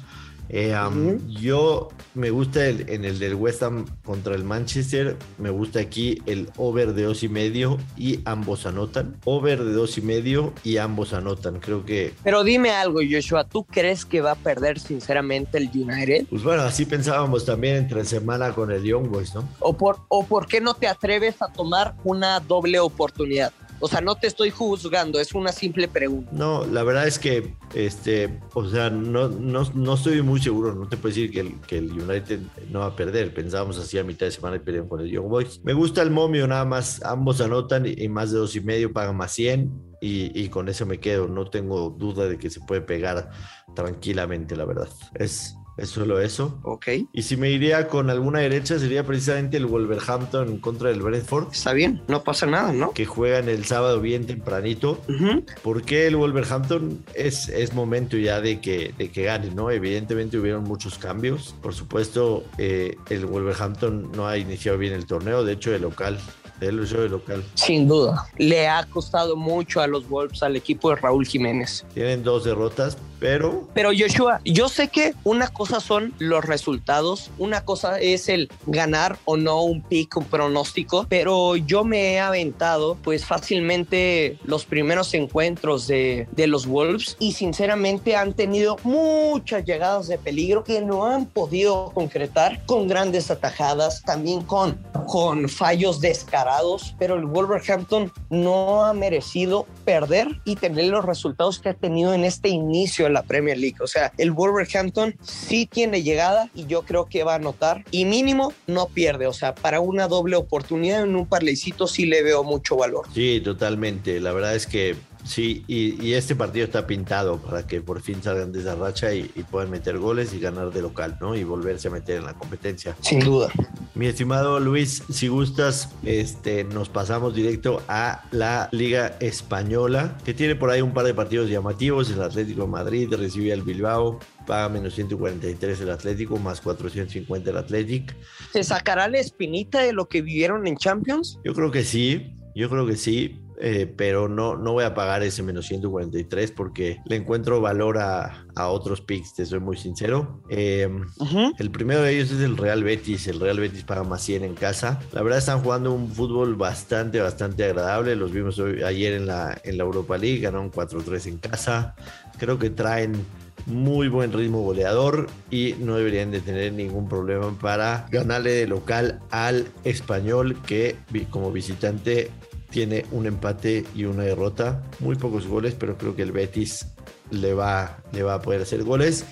Eh, 0.49 0.75
um, 0.77 1.09
Ujú. 1.09 1.21
Yo 1.41 1.89
me 2.15 2.31
gusta 2.31 2.67
el- 2.67 2.89
en 2.91 3.05
el 3.05 3.19
del 3.19 3.35
West 3.35 3.63
Ham 3.63 3.87
contra 4.05 4.35
el 4.35 4.45
Manchester. 4.45 5.17
Me 5.39 5.51
gusta 5.51 5.81
aquí 5.81 6.23
el 6.27 6.49
over 6.57 6.93
de 6.95 7.05
dos 7.05 7.23
y 7.23 7.29
medio 7.29 7.79
y 7.97 8.21
ambos 8.25 8.67
anotan. 8.67 9.17
Over 9.25 9.65
de 9.65 9.73
dos 9.73 9.97
y 9.99 10.03
medio 10.03 10.53
y 10.63 10.77
ambos 10.77 11.13
anotan. 11.13 11.61
Creo 11.61 11.85
que, 11.85 12.13
Pero 12.23 12.45
dime 12.45 12.71
algo, 12.71 13.01
Joshua, 13.09 13.45
¿tú 13.45 13.65
crees 13.65 14.05
que 14.05 14.21
va 14.21 14.33
a 14.33 14.37
perder 14.37 14.79
sinceramente 14.79 15.59
el 15.59 15.71
United? 15.75 16.27
pues 16.29 16.43
bueno, 16.43 16.63
así 16.63 16.85
pensábamos 16.87 17.45
también 17.45 17.77
entre 17.77 18.05
semana 18.05 18.53
con 18.53 18.71
el 18.71 18.83
Young 18.83 19.09
Boys, 19.09 19.35
¿no? 19.35 19.49
¿O 19.61 19.73
por, 19.77 19.99
¿O 20.09 20.25
por 20.27 20.47
qué 20.47 20.61
no 20.61 20.75
te 20.75 20.87
atreves 20.87 21.41
a 21.43 21.51
tomar 21.53 21.95
una 22.05 22.41
doble 22.41 22.79
oportunidad? 22.79 23.53
O 23.81 23.89
sea, 23.89 24.01
no 24.01 24.15
te 24.15 24.27
estoy 24.27 24.51
juzgando, 24.51 25.21
es 25.21 25.35
una 25.35 25.53
simple 25.53 25.89
pregunta. 25.89 26.31
No, 26.33 26.65
la 26.65 26.83
verdad 26.85 27.07
es 27.07 27.19
que, 27.19 27.55
este, 27.75 28.41
o 28.55 28.67
sea, 28.69 28.89
no, 28.91 29.29
no, 29.29 29.65
no 29.75 29.95
estoy 29.95 30.23
muy 30.23 30.41
seguro. 30.41 30.75
No 30.75 30.89
te 30.89 30.97
puedo 30.97 31.15
decir 31.15 31.31
que 31.31 31.41
el, 31.41 31.61
que 31.63 31.79
el 31.79 31.93
United 31.93 32.41
no 32.71 32.81
va 32.81 32.87
a 32.87 32.97
perder. 32.97 33.35
Pensábamos 33.35 33.79
así 33.79 33.99
a 33.99 34.05
mitad 34.05 34.27
de 34.27 34.33
semana 34.33 34.57
y 34.57 34.61
perdieron 34.61 34.89
con 34.89 35.01
el 35.01 35.11
Young 35.11 35.29
Boys. 35.29 35.61
Me 35.65 35.73
gusta 35.73 36.03
el 36.03 36.11
momio, 36.11 36.47
nada 36.47 36.65
más. 36.65 37.03
Ambos 37.03 37.41
anotan 37.41 37.85
y, 37.87 38.09
más 38.09 38.33
de 38.33 38.39
dos 38.39 38.57
y 38.57 38.61
medio 38.61 38.93
pagan 38.93 39.17
más 39.17 39.33
100. 39.33 39.71
Y, 40.01 40.39
y 40.39 40.49
con 40.49 40.69
eso 40.69 40.87
me 40.87 40.99
quedo. 40.99 41.29
No 41.29 41.51
tengo 41.51 41.91
duda 41.91 42.27
de 42.27 42.39
que 42.39 42.51
se 42.51 42.61
puede 42.61 42.81
pegar 42.81 43.31
tranquilamente, 43.75 44.57
la 44.57 44.65
verdad. 44.65 44.89
Es 45.15 45.57
es 45.77 45.89
solo 45.91 46.21
eso. 46.21 46.59
Ok. 46.63 46.89
Y 47.13 47.23
si 47.23 47.37
me 47.37 47.51
iría 47.51 47.89
con 47.89 48.11
alguna 48.11 48.41
derecha 48.41 48.79
sería 48.79 49.05
precisamente 49.05 49.57
el 49.57 49.67
Wolverhampton 49.67 50.49
en 50.49 50.59
contra 50.59 50.91
del 50.91 51.03
Brentford, 51.03 51.49
Está 51.53 51.73
bien, 51.73 52.03
no 52.09 52.23
pasa 52.23 52.47
nada, 52.47 52.73
¿no? 52.73 52.93
que 52.93 53.07
juegan 53.07 53.49
el 53.49 53.65
sábado 53.65 54.01
bien 54.01 54.27
tempranito. 54.27 55.01
Ujú. 55.09 55.45
Porque 55.63 56.07
el 56.07 56.17
Wolverhampton 56.17 57.05
es, 57.15 57.49
es 57.49 57.75
momento 57.75 58.17
ya 58.17 58.41
de 58.41 58.61
que, 58.61 58.95
de 58.97 59.11
que 59.11 59.25
gane, 59.25 59.51
¿no? 59.51 59.71
Evidentemente 59.71 60.39
hubieron 60.39 60.65
muchos 60.65 60.99
cambios. 60.99 61.55
Por 61.63 61.75
supuesto, 61.75 62.45
eh, 62.59 62.97
el 63.11 63.27
Wolverhampton 63.27 64.13
no 64.13 64.27
ha 64.27 64.39
iniciado 64.39 64.79
bien 64.79 64.93
el 64.93 65.07
torneo, 65.07 65.45
de 65.45 65.55
hecho, 65.55 65.71
de 65.71 65.79
local. 65.79 66.19
De 66.61 66.69
él 66.69 66.77
lo 66.77 66.85
hizo 66.85 67.01
de 67.01 67.09
local. 67.09 67.43
Sin 67.55 67.89
duda. 67.89 68.27
Le 68.39 68.69
ha 68.69 68.85
costado 68.85 69.37
mucho 69.37 69.81
a 69.81 69.89
los 69.89 70.09
Wolves, 70.09 70.43
al 70.43 70.55
equipo 70.55 70.91
de 70.91 70.97
Raúl 70.97 71.27
Jiménez. 71.27 71.85
Tienen 71.95 72.23
dos 72.23 72.45
derrotas, 72.45 72.97
pero 73.25 73.67
Pero 73.73 73.91
Joshua, 73.99 74.43
yo 74.45 74.69
sé 74.69 74.89
que 74.89 75.15
una 75.25 75.49
cosa 75.49 75.81
son 75.81 76.13
los 76.19 76.45
resultados, 76.45 77.31
una 77.39 77.65
cosa 77.65 77.99
es 77.99 78.29
el 78.29 78.51
ganar 78.67 79.17
o 79.25 79.39
no 79.39 79.63
un 79.63 79.81
pick, 79.81 80.19
un 80.19 80.27
pronóstico, 80.27 81.07
pero 81.09 81.57
yo 81.57 81.85
me 81.85 82.13
he 82.13 82.21
aventado 82.21 82.99
pues 83.03 83.25
fácilmente 83.25 84.37
los 84.45 84.67
primeros 84.67 85.15
encuentros 85.15 85.87
de, 85.87 86.29
de 86.33 86.47
los 86.47 86.67
Wolves 86.67 87.17
y 87.19 87.33
sinceramente 87.33 88.15
han 88.15 88.35
tenido 88.35 88.77
muchas 88.85 89.65
llegadas 89.65 90.07
de 90.07 90.19
peligro 90.19 90.63
que 90.63 90.83
no 90.83 91.07
han 91.07 91.25
podido 91.25 91.93
concretar 91.95 92.63
con 92.67 92.89
grandes 92.89 93.31
atajadas, 93.31 94.03
también 94.03 94.43
con, 94.43 94.79
con 95.07 95.49
fallos 95.49 96.03
descarados, 96.03 96.95
pero 96.99 97.15
el 97.15 97.25
Wolverhampton 97.25 98.13
no 98.29 98.85
ha 98.85 98.93
merecido 98.93 99.67
perder 99.87 100.29
y 100.45 100.57
tener 100.57 100.87
los 100.87 101.07
resultados 101.07 101.59
que 101.59 101.71
ha 101.71 101.75
tenido 101.75 102.13
en 102.13 102.25
este 102.25 102.51
inicio 102.51 103.07
de 103.07 103.14
la 103.15 103.23
Premier 103.23 103.57
League. 103.57 103.79
O 103.81 103.87
sea, 103.87 104.13
el 104.19 104.33
Wolverhampton 104.33 105.17
sí 105.23 105.67
tiene 105.67 106.03
llegada 106.03 106.51
y 106.55 106.67
yo 106.67 106.83
creo 106.83 107.07
que 107.07 107.25
va 107.25 107.33
a 107.33 107.37
anotar 107.37 107.85
y 107.91 108.05
mínimo 108.05 108.53
no 108.67 108.87
pierde. 108.87 109.27
O 109.27 109.33
sea, 109.33 109.55
para 109.55 109.81
una 109.81 110.09
doble 110.09 110.37
oportunidad 110.37 111.03
en 111.03 111.17
un 111.17 111.27
parlecito 111.27 111.87
sí 111.87 112.05
le 112.05 112.23
veo 112.23 112.45
mucho 112.45 112.77
valor. 112.77 113.07
sí, 113.15 113.41
totalmente. 113.43 114.21
La 114.21 114.33
verdad 114.33 114.55
es 114.55 114.67
que 114.67 114.97
sí, 115.25 115.65
y, 115.67 116.03
y 116.05 116.15
este 116.15 116.37
partido 116.37 116.65
está 116.65 116.87
pintado 116.87 117.39
para 117.39 117.67
que 117.67 117.81
por 117.81 118.01
fin 118.01 118.23
salgan 118.23 118.53
de 118.53 118.61
esa 118.61 118.75
racha 118.75 119.13
y, 119.15 119.31
y 119.35 119.43
puedan 119.43 119.71
meter 119.71 119.99
goles 119.99 120.33
y 120.35 120.41
ganar 120.41 120.71
de 120.71 120.83
local, 120.83 121.19
¿no? 121.21 121.35
Y 121.35 121.45
volverse 121.45 121.89
a 121.89 121.91
meter 121.91 122.19
en 122.19 122.25
la 122.25 122.35
competencia. 122.35 122.97
Sin 123.01 123.21
duda. 123.21 123.51
Mi 123.95 124.07
estimado 124.07 124.59
Luis, 124.59 125.05
si 125.09 125.29
gustas, 125.29 125.91
este, 126.03 126.65
nos 126.65 126.89
pasamos 126.89 127.35
directo 127.35 127.83
a 127.87 128.25
la 128.33 128.69
Liga 128.73 129.17
Española, 129.21 130.19
que 130.25 130.35
tiene 130.35 130.57
por 130.57 130.71
ahí 130.71 130.83
un 130.83 130.93
par 130.93 131.07
de 131.07 131.15
partidos 131.15 131.49
llamativos. 131.49 132.11
El 132.11 132.23
Atlético 132.23 132.63
de 132.63 132.69
Madrid 132.69 133.15
recibe 133.15 133.53
al 133.53 133.63
Bilbao, 133.63 134.19
paga 134.47 134.69
menos 134.69 134.95
143 134.95 135.81
el 135.81 135.91
Atlético, 135.91 136.39
más 136.39 136.61
450 136.61 137.51
el 137.51 137.57
Atlético. 137.57 138.15
¿Se 138.53 138.65
sacará 138.65 139.09
la 139.09 139.19
espinita 139.19 139.81
de 139.81 139.93
lo 139.93 140.09
que 140.09 140.23
vivieron 140.23 140.67
en 140.67 140.77
Champions? 140.77 141.39
Yo 141.45 141.55
creo 141.55 141.71
que 141.71 141.85
sí, 141.85 142.35
yo 142.55 142.69
creo 142.69 142.87
que 142.87 142.97
sí. 142.97 143.41
Eh, 143.67 143.87
pero 143.97 144.29
no, 144.29 144.57
no 144.57 144.73
voy 144.75 144.85
a 144.85 144.93
pagar 144.95 145.23
ese 145.23 145.43
menos 145.43 145.65
143 145.67 146.51
porque 146.53 146.99
le 147.07 147.17
encuentro 147.17 147.63
valor 147.63 147.97
a, 147.97 148.45
a 148.55 148.69
otros 148.69 149.01
picks, 149.01 149.35
te 149.35 149.47
soy 149.47 149.61
muy 149.61 149.79
sincero. 149.79 150.43
Eh, 150.51 150.87
Ujú. 151.19 151.53
el 151.59 151.71
primero 151.71 152.03
de 152.03 152.15
ellos 152.15 152.31
es 152.31 152.41
el 152.43 152.59
Real 152.59 152.85
Betis. 152.85 153.27
El 153.27 153.41
Real 153.41 153.59
Betis 153.59 153.83
paga 153.85 154.03
más 154.05 154.21
100 154.23 154.45
en 154.45 154.55
casa. 154.55 155.01
La 155.13 155.23
verdad 155.23 155.39
están 155.39 155.63
jugando 155.63 155.93
un 155.93 156.11
fútbol 156.13 156.57
bastante, 156.57 157.21
bastante 157.21 157.65
agradable. 157.65 158.17
Los 158.17 158.33
vimos 158.33 158.59
hoy- 158.59 158.83
ayer 158.83 159.15
en 159.15 159.27
la, 159.27 159.59
en 159.65 159.79
la 159.79 159.85
Europa 159.85 160.19
League. 160.19 160.41
Ganaron 160.41 160.71
4-3 160.71 161.27
en 161.29 161.39
casa. 161.39 161.95
Creo 162.39 162.59
que 162.59 162.69
traen 162.69 163.25
muy 163.67 164.09
buen 164.09 164.31
ritmo 164.35 164.61
goleador 164.61 165.27
y 165.51 165.75
no 165.79 165.97
deberían 165.97 166.31
de 166.31 166.41
tener 166.41 166.71
ningún 166.75 167.09
problema 167.09 167.51
para 167.59 168.07
ganarle 168.11 168.51
de 168.51 168.67
local 168.67 169.21
al 169.31 169.67
español 169.85 170.55
que 170.67 170.97
como 171.31 171.51
visitante 171.51 172.31
tiene 172.75 173.07
un 173.13 173.27
empate 173.27 173.85
y 173.95 174.05
una 174.05 174.25
derrota. 174.25 174.83
Muy 174.99 175.15
pocos 175.15 175.47
goles, 175.47 175.77
pero 175.79 175.97
creo 175.97 176.17
que 176.17 176.23
el 176.23 176.33
Betis 176.33 176.89
le 177.31 177.55
va, 177.55 177.99
le 178.13 178.25
va 178.25 178.35
a 178.35 178.43
poder 178.43 178.63
hacer 178.63 178.83
goles. 178.83 179.25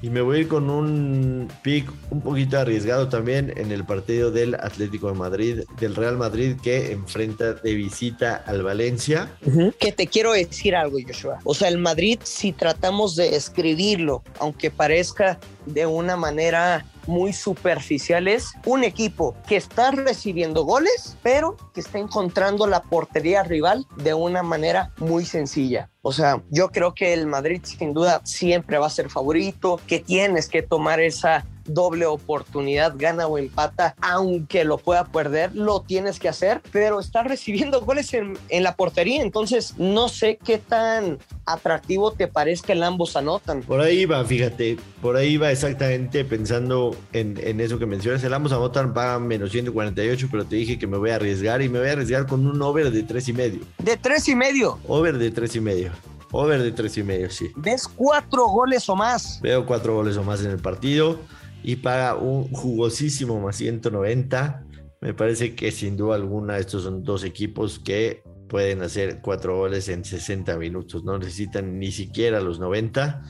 Y 0.00 0.08
me 0.08 0.22
voy 0.22 0.38
a 0.38 0.40
ir 0.40 0.48
con 0.48 0.70
un 0.70 1.50
pick 1.62 1.92
un 2.10 2.22
poquito 2.22 2.58
arriesgado 2.58 3.10
también 3.10 3.52
en 3.56 3.72
el 3.72 3.84
partido 3.84 4.30
del 4.30 4.54
Atlético 4.54 5.08
de 5.08 5.14
Madrid, 5.18 5.60
del 5.78 5.96
Real 5.96 6.16
Madrid 6.16 6.56
que 6.62 6.92
enfrenta 6.92 7.52
de 7.52 7.74
visita 7.74 8.42
al 8.46 8.62
Valencia. 8.62 9.32
Que 9.78 9.92
te 9.92 10.06
quiero 10.06 10.32
decir 10.32 10.74
algo, 10.74 10.96
Joshua. 11.06 11.40
O 11.44 11.52
sea, 11.52 11.68
el 11.68 11.78
Madrid, 11.78 12.20
si 12.22 12.52
tratamos 12.52 13.16
de 13.16 13.36
escribirlo, 13.36 14.22
aunque 14.38 14.70
parezca 14.70 15.38
de 15.66 15.84
una 15.84 16.16
manera 16.16 16.86
muy 17.08 17.32
superficial, 17.32 18.28
es 18.28 18.52
un 18.66 18.84
equipo 18.84 19.34
que 19.48 19.56
está 19.56 19.90
recibiendo 19.90 20.64
goles, 20.64 21.16
pero 21.22 21.56
que 21.74 21.80
está 21.80 21.98
encontrando 21.98 22.66
la 22.66 22.82
portería 22.82 23.42
rival 23.42 23.86
de 23.96 24.14
una 24.14 24.42
manera 24.42 24.92
muy 24.98 25.24
sencilla. 25.24 25.90
O 26.02 26.12
sea, 26.12 26.42
yo 26.50 26.68
creo 26.68 26.94
que 26.94 27.12
el 27.12 27.26
Madrid 27.26 27.60
sin 27.64 27.92
duda 27.92 28.20
siempre 28.24 28.78
va 28.78 28.86
a 28.86 28.90
ser 28.90 29.10
favorito, 29.10 29.80
que 29.86 29.98
tienes 29.98 30.48
que 30.48 30.62
tomar 30.62 31.00
esa 31.00 31.44
doble 31.68 32.06
oportunidad, 32.06 32.94
gana 32.96 33.26
o 33.26 33.38
empata, 33.38 33.94
aunque 34.00 34.64
lo 34.64 34.78
pueda 34.78 35.04
perder, 35.04 35.54
lo 35.54 35.82
tienes 35.82 36.18
que 36.18 36.28
hacer, 36.28 36.60
pero 36.72 37.00
está 37.00 37.22
recibiendo 37.22 37.80
goles 37.84 38.12
en, 38.14 38.36
en 38.48 38.62
la 38.62 38.76
portería, 38.76 39.22
entonces 39.22 39.74
no 39.78 40.08
sé 40.08 40.38
qué 40.44 40.58
tan 40.58 41.18
atractivo 41.46 42.12
te 42.12 42.28
parezca 42.28 42.72
el 42.72 42.82
ambos 42.82 43.16
anotan. 43.16 43.62
Por 43.62 43.80
ahí 43.80 44.04
va, 44.04 44.24
fíjate, 44.24 44.78
por 45.00 45.16
ahí 45.16 45.36
va 45.36 45.50
exactamente 45.50 46.24
pensando 46.24 46.96
en, 47.12 47.38
en 47.42 47.60
eso 47.60 47.78
que 47.78 47.86
mencionas. 47.86 48.22
El 48.24 48.34
ambos 48.34 48.52
anotan 48.52 48.92
pagan 48.92 49.26
menos 49.26 49.52
148, 49.52 50.28
pero 50.30 50.44
te 50.44 50.56
dije 50.56 50.78
que 50.78 50.86
me 50.86 50.98
voy 50.98 51.10
a 51.10 51.16
arriesgar 51.16 51.62
y 51.62 51.68
me 51.68 51.78
voy 51.78 51.88
a 51.88 51.92
arriesgar 51.92 52.26
con 52.26 52.46
un 52.46 52.60
over 52.60 52.90
de 52.90 53.02
tres 53.02 53.28
y 53.28 53.32
medio. 53.32 53.60
De 53.78 53.96
tres 53.96 54.28
y 54.28 54.34
medio, 54.34 54.78
Over 54.86 55.18
de 55.18 55.30
tres 55.30 55.56
y 55.56 55.60
medio. 55.60 55.92
Over 56.30 56.62
de 56.62 56.72
tres 56.72 56.96
y 56.98 57.02
medio, 57.02 57.30
sí. 57.30 57.50
ves 57.56 57.88
cuatro 57.88 58.46
goles 58.48 58.88
o 58.88 58.96
más. 58.96 59.40
Veo 59.40 59.64
cuatro 59.64 59.94
goles 59.94 60.16
o 60.16 60.22
más 60.22 60.44
en 60.44 60.50
el 60.50 60.58
partido 60.58 61.18
y 61.62 61.76
paga 61.76 62.14
un 62.16 62.50
jugosísimo 62.52 63.40
más 63.40 63.56
190. 63.56 64.64
Me 65.00 65.14
parece 65.14 65.54
que 65.54 65.70
sin 65.70 65.96
duda 65.96 66.16
alguna 66.16 66.58
estos 66.58 66.84
son 66.84 67.02
dos 67.02 67.24
equipos 67.24 67.78
que 67.78 68.22
pueden 68.48 68.82
hacer 68.82 69.20
cuatro 69.22 69.56
goles 69.56 69.88
en 69.88 70.04
60 70.04 70.56
minutos. 70.58 71.04
No 71.04 71.18
necesitan 71.18 71.78
ni 71.78 71.92
siquiera 71.92 72.40
los 72.40 72.58
90. 72.58 73.22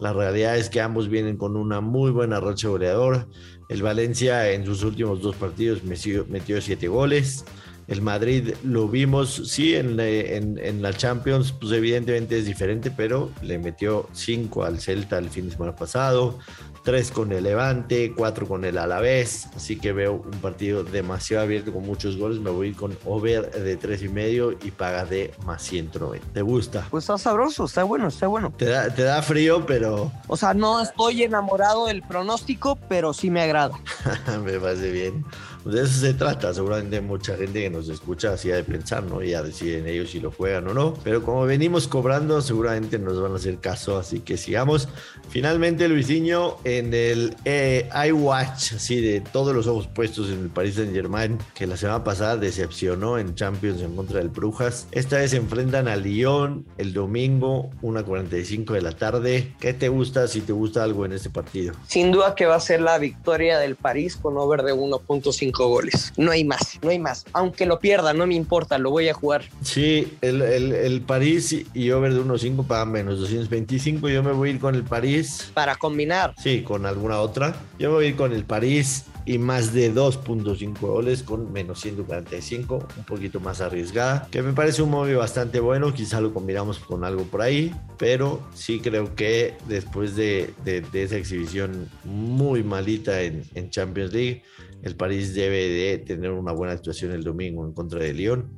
La 0.00 0.12
realidad 0.12 0.58
es 0.58 0.68
que 0.68 0.80
ambos 0.80 1.08
vienen 1.08 1.36
con 1.36 1.56
una 1.56 1.80
muy 1.80 2.10
buena 2.10 2.40
racha 2.40 2.68
goleadora. 2.68 3.26
El 3.68 3.82
Valencia 3.82 4.50
en 4.50 4.66
sus 4.66 4.82
últimos 4.82 5.22
dos 5.22 5.36
partidos 5.36 5.82
metió, 5.84 6.60
siete 6.60 6.88
goles. 6.88 7.44
El 7.86 8.00
Madrid 8.02 8.54
lo 8.62 8.88
vimos, 8.88 9.42
sí, 9.46 9.74
en, 9.74 9.96
la- 9.96 10.08
en- 10.08 10.58
en 10.58 10.82
la 10.82 10.92
Champions, 10.92 11.52
pues 11.52 11.72
evidentemente 11.72 12.38
es 12.38 12.46
diferente, 12.46 12.90
pero 12.90 13.30
le 13.42 13.58
metió 13.58 14.08
5 14.12 14.64
al 14.64 14.80
Celta 14.80 15.18
el 15.18 15.28
fin 15.30 15.46
de 15.46 15.52
semana 15.52 15.76
pasado, 15.76 16.38
3 16.84 17.10
con 17.10 17.32
el 17.32 17.44
Levante, 17.44 18.12
4 18.14 18.46
con 18.46 18.64
el 18.64 18.76
Alavés, 18.78 19.46
así 19.56 19.76
que 19.78 19.92
veo 19.92 20.14
un 20.14 20.38
partido 20.40 20.84
demasiado 20.84 21.42
abierto 21.44 21.72
con 21.72 21.82
muchos 21.84 22.16
goles, 22.18 22.38
me 22.40 22.50
voy 22.50 22.72
con 22.72 22.96
over 23.06 23.50
de 23.50 23.76
3 23.76 24.02
y 24.02 24.08
medio 24.08 24.52
y 24.52 24.70
paga 24.70 25.04
de 25.04 25.32
más 25.44 25.62
190. 25.62 26.26
¿Te 26.32 26.42
gusta? 26.42 26.86
Pues 26.90 27.04
está 27.04 27.16
sabroso, 27.18 27.64
está 27.64 27.84
bueno, 27.84 28.08
está 28.08 28.26
bueno. 28.26 28.52
Te 28.56 28.66
da, 28.66 28.94
te 28.94 29.02
da 29.02 29.22
frío, 29.22 29.64
pero 29.66 30.12
O 30.26 30.36
sea, 30.36 30.52
no 30.54 30.80
estoy 30.80 31.22
enamorado 31.22 31.86
del 31.86 32.02
pronóstico, 32.02 32.76
pero 32.88 33.12
sí 33.14 33.30
me 33.30 33.40
agrada. 33.42 33.78
me 34.44 34.58
parece 34.58 34.90
bien. 34.90 35.24
De 35.64 35.82
eso 35.82 36.00
se 36.00 36.14
trata. 36.14 36.52
Seguramente 36.52 37.00
mucha 37.00 37.36
gente 37.36 37.62
que 37.62 37.70
nos 37.70 37.88
escucha 37.88 38.32
así 38.32 38.50
ha 38.50 38.56
de 38.56 38.64
pensar, 38.64 39.02
¿no? 39.04 39.22
Y 39.22 39.30
ya 39.30 39.42
deciden 39.42 39.86
ellos 39.88 40.10
si 40.10 40.20
lo 40.20 40.30
juegan 40.30 40.68
o 40.68 40.74
no. 40.74 40.94
Pero 41.02 41.22
como 41.22 41.44
venimos 41.46 41.88
cobrando, 41.88 42.42
seguramente 42.42 42.98
nos 42.98 43.20
van 43.20 43.32
a 43.32 43.36
hacer 43.36 43.58
caso. 43.58 43.96
Así 43.96 44.20
que 44.20 44.36
sigamos. 44.36 44.88
Finalmente, 45.30 45.88
Luisinho, 45.88 46.58
en 46.64 46.92
el 46.92 47.34
eh, 47.44 47.88
iWatch, 48.08 48.74
así 48.74 49.00
de 49.00 49.20
todos 49.20 49.54
los 49.54 49.66
ojos 49.66 49.86
puestos 49.86 50.28
en 50.28 50.40
el 50.40 50.48
Paris 50.48 50.74
Saint 50.74 50.92
Germain, 50.92 51.38
que 51.54 51.66
la 51.66 51.76
semana 51.76 52.04
pasada 52.04 52.36
decepcionó 52.36 53.18
en 53.18 53.34
Champions 53.34 53.80
en 53.80 53.96
contra 53.96 54.18
del 54.18 54.28
Brujas. 54.28 54.86
Esta 54.92 55.16
vez 55.16 55.30
se 55.30 55.38
enfrentan 55.38 55.88
a 55.88 55.96
Lyon 55.96 56.66
el 56.76 56.92
domingo, 56.92 57.70
1.45 57.82 58.72
de 58.72 58.82
la 58.82 58.92
tarde. 58.92 59.54
¿Qué 59.60 59.72
te 59.72 59.88
gusta 59.88 60.28
si 60.28 60.42
te 60.42 60.52
gusta 60.52 60.82
algo 60.82 61.06
en 61.06 61.12
este 61.12 61.30
partido? 61.30 61.74
Sin 61.86 62.12
duda 62.12 62.34
que 62.34 62.44
va 62.44 62.56
a 62.56 62.60
ser 62.60 62.80
la 62.80 62.98
victoria 62.98 63.58
del 63.58 63.76
París 63.94 64.16
con 64.16 64.36
over 64.36 64.64
de 64.64 64.74
1.5 64.74 65.52
goles. 65.68 66.12
No 66.16 66.32
hay 66.32 66.42
más, 66.42 66.80
no 66.82 66.90
hay 66.90 66.98
más. 66.98 67.24
Aunque 67.32 67.64
lo 67.64 67.78
pierda, 67.78 68.12
no 68.12 68.26
me 68.26 68.34
importa, 68.34 68.76
lo 68.76 68.90
voy 68.90 69.08
a 69.08 69.14
jugar. 69.14 69.44
Sí, 69.62 70.14
el, 70.20 70.42
el, 70.42 70.72
el 70.72 71.00
París 71.02 71.64
y 71.72 71.90
over 71.92 72.12
de 72.12 72.20
1.5 72.20 72.66
pagan 72.66 72.90
menos 72.90 73.20
225. 73.20 74.08
Yo 74.08 74.24
me 74.24 74.32
voy 74.32 74.48
a 74.48 74.52
ir 74.54 74.58
con 74.58 74.74
el 74.74 74.82
París. 74.82 75.52
Para 75.54 75.76
combinar, 75.76 76.34
Sí, 76.42 76.62
con 76.62 76.86
alguna 76.86 77.20
otra. 77.20 77.54
Yo 77.78 77.90
me 77.90 77.94
voy 77.94 78.06
a 78.06 78.08
ir 78.08 78.16
con 78.16 78.32
el 78.32 78.44
París 78.44 79.04
y 79.26 79.38
más 79.38 79.72
de 79.72 79.92
2.5 79.92 80.78
goles 80.80 81.22
con 81.22 81.52
menos 81.52 81.80
145, 81.80 82.88
un 82.96 83.04
poquito 83.04 83.40
más 83.40 83.60
arriesgada, 83.60 84.28
que 84.30 84.42
me 84.42 84.52
parece 84.52 84.82
un 84.82 84.90
móvil 84.90 85.16
bastante 85.16 85.60
bueno, 85.60 85.94
quizá 85.94 86.20
lo 86.20 86.34
combinamos 86.34 86.78
con 86.78 87.04
algo 87.04 87.24
por 87.24 87.42
ahí, 87.42 87.74
pero 87.98 88.42
sí 88.54 88.80
creo 88.80 89.14
que 89.14 89.56
después 89.66 90.14
de, 90.16 90.54
esa 90.92 91.16
exhibición 91.16 91.88
muy 92.04 92.62
malita 92.62 93.22
en, 93.22 93.44
Champions 93.70 94.12
League, 94.12 94.42
el 94.82 94.94
París 94.94 95.34
debe 95.34 95.68
de 95.68 95.98
tener 95.98 96.30
una 96.30 96.52
buena 96.52 96.74
actuación 96.74 97.12
el 97.12 97.24
domingo 97.24 97.64
en 97.66 97.72
contra 97.72 98.00
de 98.00 98.12
Lyon 98.12 98.54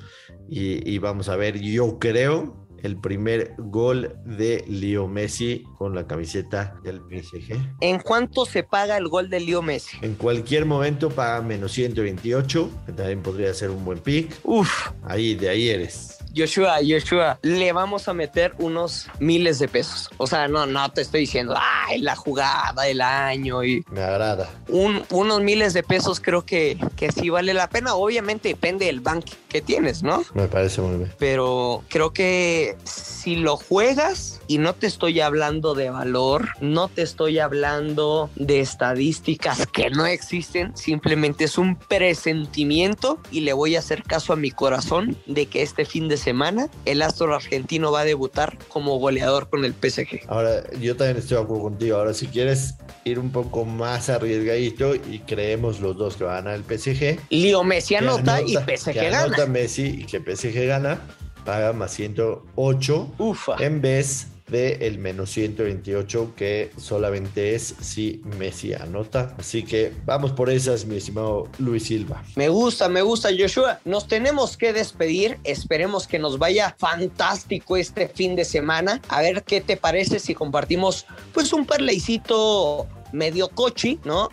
y, 0.49 0.90
y 0.90 0.99
vamos 0.99 1.28
a 1.28 1.37
ver, 1.37 1.61
yo 1.61 1.99
creo 2.00 2.65
el 2.83 2.97
primer 2.97 3.54
gol 3.59 4.16
de 4.25 4.64
Leo 4.68 5.09
Messi 5.09 5.64
con 5.78 5.95
la 5.95 6.06
camiseta 6.06 6.76
del 6.83 7.00
PSG. 7.00 7.56
¿En 7.80 7.99
cuánto 8.00 8.47
se 8.47 8.62
paga 8.62 8.97
el 8.97 9.09
gol 9.09 9.30
de 9.30 9.40
Leo 9.40 9.62
Messi? 9.62 9.97
En 10.02 10.14
cualquier 10.14 10.64
momento 10.64 11.11
paga 11.11 11.42
menos 11.42 11.73
128, 11.73 12.71
también 12.97 13.23
podría 13.23 13.52
ser 13.54 13.71
un 13.71 13.85
buen 13.85 13.99
pick. 13.99 14.38
Uf. 14.45 14.90
Ahí, 15.04 15.35
de 15.35 15.49
ahí 15.49 15.68
eres. 15.68 16.18
Joshua, 16.37 16.78
Joshua, 16.87 17.38
le 17.42 17.73
vamos 17.73 18.09
a 18.09 18.12
meter 18.12 18.54
unos 18.59 19.09
miles 19.21 19.59
de 19.59 19.68
pesos. 19.68 20.11
O 20.18 20.26
sea, 20.26 20.49
no, 20.49 20.66
no 20.66 20.90
te 20.92 21.00
estoy 21.00 21.21
diciendo, 21.21 21.54
ay, 21.56 22.00
la 22.00 22.14
jugada 22.14 22.83
del 22.83 23.00
año 23.00 23.64
y... 23.64 23.83
Me 23.90 24.02
agrada. 24.02 24.50
Un, 24.68 25.02
unos 25.11 25.40
miles 25.40 25.73
de 25.73 25.83
pesos 25.83 26.21
creo 26.21 26.45
que, 26.45 26.78
que 26.97 27.11
sí 27.11 27.30
vale 27.30 27.54
la 27.54 27.71
pena. 27.71 27.95
Obviamente 27.95 28.50
depende 28.50 28.85
del 28.85 29.00
bank 29.00 29.25
que 29.56 29.62
tienes, 29.62 30.02
¿no? 30.02 30.22
Me 30.34 30.48
parece 30.48 30.82
muy 30.82 30.98
bien. 30.98 31.12
Pero 31.18 31.82
creo 31.88 32.12
que 32.12 32.76
si 32.84 33.36
lo 33.36 33.56
juegas 33.56 34.42
y 34.48 34.58
no 34.58 34.75
te 34.75 34.86
estoy 34.86 35.20
hablando 35.20 35.75
de 35.75 35.88
valor, 35.88 36.48
no 36.60 36.88
te 36.88 37.00
estoy 37.00 37.38
hablando 37.38 38.28
de 38.36 38.60
estadísticas 38.60 39.66
que 39.66 39.88
no 39.88 40.04
existen, 40.04 40.76
simplemente 40.76 41.44
es 41.44 41.56
un 41.56 41.76
presentimiento 41.76 43.18
y 43.30 43.40
le 43.40 43.54
voy 43.54 43.76
a 43.76 43.78
hacer 43.78 44.02
caso 44.02 44.34
a 44.34 44.36
mi 44.36 44.50
corazón 44.50 45.16
de 45.25 45.46
que 45.46 45.62
este 45.62 45.86
fin 45.86 46.06
de 46.08 46.18
semana 46.18 46.68
el 46.84 47.00
astro 47.00 47.34
argentino 47.34 47.90
va 47.90 48.00
a 48.00 48.04
debutar 48.04 48.58
como 48.68 48.98
goleador 48.98 49.48
con 49.48 49.64
el 49.64 49.72
PSG. 49.72 50.28
Ahora, 50.28 50.70
yo 50.78 50.96
también 50.96 51.16
estoy 51.16 51.38
de 51.38 51.44
acuerdo 51.44 51.62
contigo. 51.62 51.96
Ahora, 51.96 52.12
si 52.12 52.26
quieres 52.26 52.75
ir 53.04 53.18
un 53.18 53.30
poco 53.30 53.64
más 53.64 54.10
arriesgadito 54.10 54.94
y 54.94 55.20
creemos 55.20 55.80
los 55.80 55.96
dos 55.96 56.16
que 56.16 56.25
van 56.25 56.46
a 56.46 56.50
ganar 56.50 56.54
el 56.56 56.78
PSG. 56.78 57.18
Leo 57.30 57.64
Messi 57.64 57.94
anota, 57.94 58.42
y 58.42 58.54
PSG 58.54 58.94
gana. 58.94 59.45
Messi 59.46 59.86
y 60.00 60.04
que 60.04 60.18
PSG 60.20 60.66
gana, 60.66 61.00
paga 61.44 61.72
más 61.72 61.92
108 61.92 63.14
Ufa. 63.18 63.56
en 63.58 63.80
vez 63.80 64.28
de 64.48 64.86
el 64.86 64.98
menos 64.98 65.30
128 65.30 66.34
que 66.36 66.70
solamente 66.76 67.54
es 67.54 67.74
si 67.80 68.20
Messi 68.38 68.74
anota. 68.74 69.34
Así 69.38 69.64
que 69.64 69.92
vamos 70.04 70.32
por 70.32 70.50
esas, 70.50 70.86
mi 70.86 70.96
estimado 70.96 71.48
Luis 71.58 71.84
Silva. 71.86 72.22
Me 72.36 72.48
gusta, 72.48 72.88
me 72.88 73.02
gusta, 73.02 73.30
Joshua. 73.36 73.80
Nos 73.84 74.06
tenemos 74.06 74.56
que 74.56 74.72
despedir. 74.72 75.38
Esperemos 75.42 76.06
que 76.06 76.18
nos 76.18 76.38
vaya 76.38 76.76
fantástico 76.78 77.76
este 77.76 78.08
fin 78.08 78.36
de 78.36 78.44
semana. 78.44 79.00
A 79.08 79.20
ver 79.20 79.42
qué 79.42 79.60
te 79.60 79.76
parece 79.76 80.20
si 80.20 80.34
compartimos 80.34 81.06
pues 81.32 81.52
un 81.52 81.66
parleycito 81.66 82.86
medio 83.12 83.48
cochi, 83.48 83.98
¿no? 84.04 84.28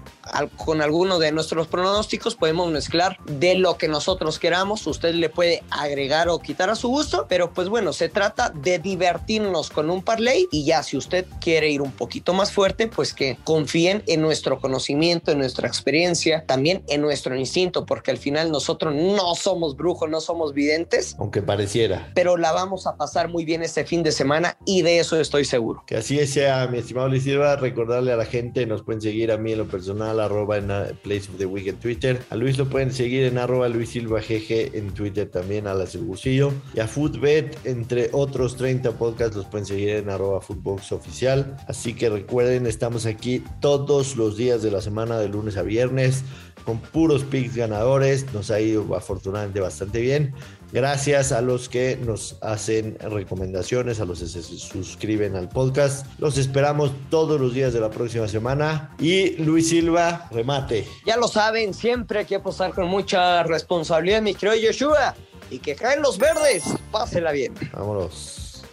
Con 0.58 0.82
alguno 0.82 1.20
de 1.20 1.32
nuestros 1.32 1.68
pronósticos 1.68 2.36
podemos 2.36 2.72
mezclar 2.72 3.18
de 3.26 3.56
lo 3.56 3.78
que 3.78 3.88
nosotros 3.88 4.40
queramos. 4.40 4.86
Usted 4.88 5.14
le 5.16 5.30
puede 5.30 5.64
agregar 5.70 6.30
o 6.30 6.40
quitar 6.40 6.70
a 6.70 6.76
su 6.76 6.90
gusto, 6.90 7.26
pero 7.28 7.52
pues 7.52 7.70
bueno, 7.70 7.94
se 7.94 8.10
trata 8.10 8.50
de 8.50 8.80
divertirnos 8.80 9.70
con 9.70 9.90
un 9.90 10.02
parlay 10.04 10.48
y 10.52 10.66
ya 10.66 10.84
si 10.84 10.98
usted 10.98 11.26
quiere 11.42 11.70
ir 11.70 11.82
un 11.82 11.92
poquito 11.92 12.34
más 12.34 12.52
fuerte, 12.52 12.88
pues 12.88 13.14
que 13.14 13.38
confíen 13.44 14.04
en 14.08 14.22
nuestro 14.22 14.60
conocimiento, 14.60 15.32
en 15.32 15.40
nuestra 15.40 15.68
experiencia, 15.68 16.46
también 16.46 16.84
en 16.88 17.02
nuestro 17.02 17.36
instinto, 17.36 17.86
porque 17.86 18.12
al 18.12 18.18
final 18.18 18.52
nosotros 18.52 18.94
no 18.96 19.36
somos 19.36 19.76
brujos, 19.76 20.10
no 20.10 20.22
somos 20.22 20.54
videntes. 20.54 21.16
Aunque 21.20 21.42
pareciera. 21.42 22.12
Pero 22.16 22.38
la 22.38 22.52
vamos 22.52 22.88
a 22.88 22.96
pasar 22.96 23.30
muy 23.30 23.46
bien 23.46 23.64
este 23.64 23.86
fin 23.86 24.04
de 24.04 24.12
semana 24.12 24.58
y 24.66 24.82
de 24.82 25.00
eso 25.00 25.20
estoy 25.20 25.46
seguro. 25.46 25.84
Que 25.86 25.98
así 25.98 26.26
sea, 26.28 26.68
mi 26.68 26.78
estimado 26.78 27.10
Luis 27.10 27.24
Silva, 27.24 27.56
recordarle 27.56 28.12
a 28.14 28.16
la 28.16 28.26
gente, 28.26 28.66
nos 28.66 28.84
pueden 28.84 29.02
seguir 29.02 29.32
a 29.32 29.38
mí 29.38 29.52
en 29.52 29.60
lo 29.60 29.68
personal 29.68 30.13
arroba 30.20 30.58
en 30.58 30.68
Place 31.02 31.30
of 31.32 31.38
the 31.38 31.46
Week 31.46 31.68
en 31.68 31.76
Twitter. 31.78 32.20
A 32.30 32.36
Luis 32.36 32.58
lo 32.58 32.70
pueden 32.70 32.92
seguir 32.92 33.24
en 33.24 33.38
arroba 33.38 33.70
Luis 33.70 33.90
Silva 33.90 34.20
GG 34.20 34.76
en 34.76 34.92
Twitter 34.94 35.30
también, 35.30 35.68
a 35.68 35.74
la 35.74 35.86
Bucillo. 36.02 36.54
Y 36.74 36.80
a 36.80 36.88
Footbet, 36.88 37.58
entre 37.66 38.10
otros 38.12 38.56
30 38.58 38.94
podcasts, 38.94 39.36
los 39.36 39.46
pueden 39.46 39.66
seguir 39.66 39.90
en 39.90 40.10
arroba 40.10 40.42
Footbox 40.42 40.92
Oficial. 40.92 41.58
Así 41.68 41.94
que 41.94 42.10
recuerden, 42.10 42.66
estamos 42.66 43.06
aquí 43.06 43.44
todos 43.60 44.16
los 44.16 44.38
días 44.38 44.62
de 44.62 44.72
la 44.72 44.82
semana, 44.82 45.20
de 45.20 45.30
lunes 45.30 45.58
a 45.58 45.62
viernes, 45.62 46.24
con 46.64 46.80
puros 46.80 47.24
picks 47.24 47.56
ganadores. 47.56 48.32
Nos 48.34 48.52
ha 48.52 48.60
ido 48.60 48.96
afortunadamente 48.96 49.60
bastante 49.60 50.00
bien. 50.02 50.34
Gracias 50.72 51.32
a 51.32 51.42
los 51.42 51.70
que 51.70 51.98
nos 51.98 52.38
hacen 52.42 52.98
recomendaciones, 53.00 54.00
a 54.00 54.06
los 54.06 54.20
que 54.20 54.28
se 54.28 54.42
suscriben 54.42 55.36
al 55.36 55.48
podcast. 55.48 56.08
Los 56.18 56.40
esperamos 56.40 56.92
todos 57.12 57.40
los 57.40 57.54
días 57.54 57.74
de 57.74 57.80
la 57.80 57.92
próxima 57.92 58.28
semana. 58.28 58.96
Y 58.98 59.36
Luis 59.38 59.70
Silva, 59.70 60.28
remate. 60.32 60.88
Ya 61.06 61.16
lo 61.18 61.28
saben, 61.28 61.76
siempre 61.76 62.20
hay 62.20 62.26
que 62.26 62.36
apostar 62.36 62.74
con 62.74 62.88
mucha 62.88 63.44
responsabilidad, 63.44 64.24
mi 64.24 64.34
querido 64.34 64.72
Yoshua. 64.72 65.14
Y 65.52 65.60
que 65.60 65.76
caen 65.76 66.02
los 66.02 66.18
verdes. 66.18 66.64
Pásela 66.92 67.32
bien. 67.32 67.54
Vámonos. 67.74 68.64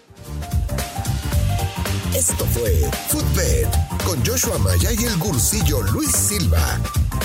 Esto 2.14 2.44
fue 2.46 2.72
Footbed 3.08 3.68
con 4.04 4.24
Joshua 4.24 4.58
Maya 4.58 4.90
y 4.92 5.04
el 5.04 5.16
gursillo 5.18 5.80
Luis 5.82 6.10
Silva. 6.10 6.78